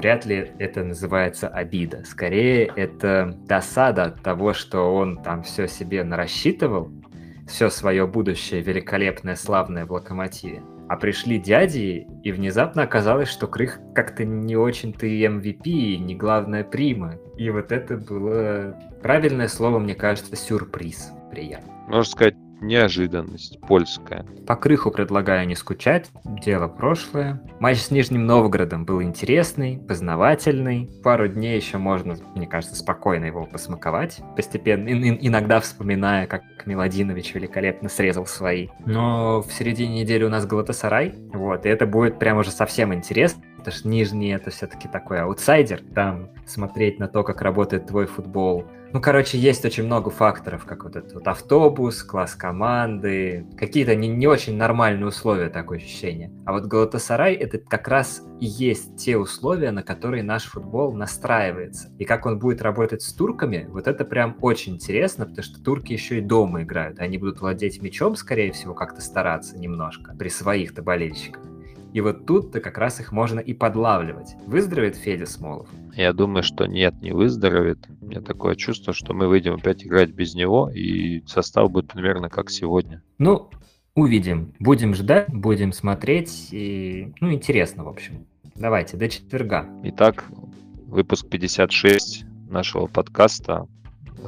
Вряд 0.00 0.24
ли 0.26 0.52
это 0.58 0.82
называется 0.84 1.48
обида. 1.48 2.04
Скорее, 2.04 2.70
это 2.76 3.36
досада 3.46 4.04
от 4.04 4.22
того, 4.22 4.52
что 4.52 4.94
он 4.94 5.22
там 5.22 5.42
все 5.42 5.66
себе 5.66 6.04
нарассчитывал, 6.04 6.90
все 7.46 7.68
свое 7.68 8.06
будущее 8.06 8.60
великолепное, 8.60 9.36
славное 9.36 9.84
в 9.84 9.92
локомотиве. 9.92 10.62
А 10.90 10.96
пришли 10.96 11.38
дяди, 11.38 12.08
и 12.24 12.32
внезапно 12.32 12.82
оказалось, 12.82 13.28
что 13.28 13.46
Крых 13.46 13.78
как-то 13.94 14.24
не 14.24 14.56
очень-то 14.56 15.06
и 15.06 15.24
MVP, 15.24 15.62
и 15.62 15.98
не 15.98 16.16
главная 16.16 16.64
прима. 16.64 17.14
И 17.36 17.48
вот 17.48 17.70
это 17.70 17.96
было 17.96 18.76
правильное 19.00 19.46
слово, 19.46 19.78
мне 19.78 19.94
кажется, 19.94 20.34
сюрприз. 20.34 21.12
Приятно. 21.30 21.72
Можно 21.86 22.10
сказать, 22.10 22.34
неожиданность 22.60 23.60
польская. 23.60 24.26
По 24.46 24.56
крыху 24.56 24.90
предлагаю 24.90 25.46
не 25.46 25.54
скучать, 25.54 26.10
дело 26.24 26.68
прошлое. 26.68 27.42
Матч 27.60 27.78
с 27.78 27.90
Нижним 27.90 28.26
Новгородом 28.26 28.84
был 28.84 29.02
интересный, 29.02 29.78
познавательный. 29.78 30.90
Пару 31.02 31.28
дней 31.28 31.56
еще 31.56 31.78
можно, 31.78 32.16
мне 32.34 32.46
кажется, 32.46 32.76
спокойно 32.76 33.24
его 33.26 33.46
посмаковать, 33.46 34.20
постепенно, 34.36 34.88
иногда 34.88 35.60
вспоминая, 35.60 36.26
как 36.26 36.42
Миладинович 36.66 37.34
великолепно 37.34 37.88
срезал 37.88 38.26
свои. 38.26 38.68
Но 38.84 39.42
в 39.42 39.52
середине 39.52 40.00
недели 40.00 40.24
у 40.24 40.28
нас 40.28 40.46
Галатасарай, 40.46 41.14
вот, 41.32 41.66
и 41.66 41.68
это 41.68 41.86
будет 41.86 42.18
прям 42.18 42.38
уже 42.38 42.50
совсем 42.50 42.92
интересно, 42.94 43.42
потому 43.60 43.78
что 43.78 43.88
Нижний 43.88 44.30
это 44.30 44.50
все-таки 44.50 44.88
такой 44.88 45.20
аутсайдер, 45.20 45.82
там 45.94 46.30
смотреть 46.46 46.98
на 46.98 47.08
то, 47.08 47.22
как 47.22 47.40
работает 47.42 47.86
твой 47.86 48.06
футбол, 48.06 48.66
ну, 48.92 49.00
короче, 49.00 49.38
есть 49.38 49.64
очень 49.64 49.84
много 49.84 50.10
факторов, 50.10 50.64
как 50.64 50.82
вот 50.82 50.96
этот 50.96 51.12
вот 51.12 51.28
автобус, 51.28 52.02
класс 52.02 52.34
команды, 52.34 53.46
какие-то 53.56 53.94
не, 53.94 54.08
не 54.08 54.26
очень 54.26 54.56
нормальные 54.56 55.06
условия, 55.06 55.48
такое 55.48 55.78
ощущение. 55.78 56.32
А 56.44 56.52
вот 56.52 56.66
Галатасарай— 56.66 57.34
это 57.36 57.58
как 57.58 57.86
раз 57.86 58.22
и 58.40 58.46
есть 58.46 58.96
те 58.96 59.16
условия, 59.16 59.70
на 59.70 59.84
которые 59.84 60.24
наш 60.24 60.44
футбол 60.46 60.92
настраивается. 60.92 61.90
И 61.98 62.04
как 62.04 62.26
он 62.26 62.40
будет 62.40 62.62
работать 62.62 63.02
с 63.02 63.12
турками, 63.12 63.68
вот 63.70 63.86
это 63.86 64.04
прям 64.04 64.36
очень 64.40 64.74
интересно, 64.74 65.24
потому 65.24 65.44
что 65.44 65.62
турки 65.62 65.92
еще 65.92 66.18
и 66.18 66.20
дома 66.20 66.62
играют. 66.62 66.98
Они 66.98 67.16
будут 67.16 67.40
владеть 67.40 67.80
мячом, 67.80 68.16
скорее 68.16 68.50
всего, 68.50 68.74
как-то 68.74 69.00
стараться 69.00 69.56
немножко 69.56 70.16
при 70.18 70.28
своих-то 70.28 70.82
болельщиках. 70.82 71.49
И 71.92 72.00
вот 72.00 72.26
тут-то 72.26 72.60
как 72.60 72.78
раз 72.78 73.00
их 73.00 73.12
можно 73.12 73.40
и 73.40 73.52
подлавливать. 73.52 74.36
Выздоровеет 74.46 74.96
Федя 74.96 75.26
Смолов? 75.26 75.68
Я 75.94 76.12
думаю, 76.12 76.42
что 76.42 76.66
нет, 76.66 76.94
не 77.02 77.12
выздоровеет. 77.12 77.78
У 78.00 78.06
меня 78.06 78.20
такое 78.20 78.54
чувство, 78.54 78.92
что 78.92 79.12
мы 79.12 79.26
выйдем 79.26 79.54
опять 79.54 79.84
играть 79.84 80.10
без 80.10 80.34
него, 80.34 80.70
и 80.70 81.22
состав 81.26 81.70
будет 81.70 81.92
примерно 81.92 82.28
как 82.28 82.50
сегодня. 82.50 83.02
Ну, 83.18 83.50
увидим. 83.94 84.54
Будем 84.60 84.94
ждать, 84.94 85.28
будем 85.28 85.72
смотреть. 85.72 86.48
И, 86.52 87.12
ну, 87.20 87.32
интересно, 87.32 87.84
в 87.84 87.88
общем. 87.88 88.26
Давайте, 88.54 88.96
до 88.96 89.08
четверга. 89.08 89.66
Итак, 89.84 90.24
выпуск 90.86 91.28
56 91.28 92.24
нашего 92.48 92.86
подкаста 92.86 93.66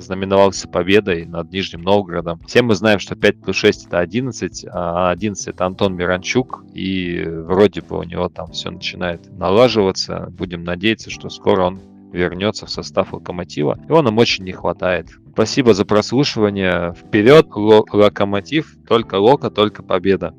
знаменовался 0.00 0.68
победой 0.68 1.26
над 1.26 1.50
Нижним 1.52 1.82
Новгородом. 1.82 2.40
Все 2.46 2.62
мы 2.62 2.74
знаем, 2.74 2.98
что 2.98 3.16
5 3.16 3.42
плюс 3.42 3.56
6 3.56 3.86
это 3.86 3.98
11, 3.98 4.66
а 4.70 5.10
11 5.10 5.48
это 5.48 5.66
Антон 5.66 5.94
Миранчук, 5.94 6.64
и 6.74 7.24
вроде 7.26 7.82
бы 7.82 7.98
у 7.98 8.02
него 8.02 8.28
там 8.28 8.52
все 8.52 8.70
начинает 8.70 9.30
налаживаться. 9.38 10.28
Будем 10.30 10.64
надеяться, 10.64 11.10
что 11.10 11.28
скоро 11.28 11.64
он 11.64 11.80
вернется 12.12 12.66
в 12.66 12.70
состав 12.70 13.12
локомотива. 13.12 13.78
Его 13.88 14.02
нам 14.02 14.18
очень 14.18 14.44
не 14.44 14.52
хватает. 14.52 15.08
Спасибо 15.32 15.72
за 15.74 15.84
прослушивание. 15.84 16.94
Вперед, 16.94 17.46
локомотив. 17.54 18.76
Только 18.86 19.14
лока, 19.16 19.50
только 19.50 19.82
победа. 19.82 20.34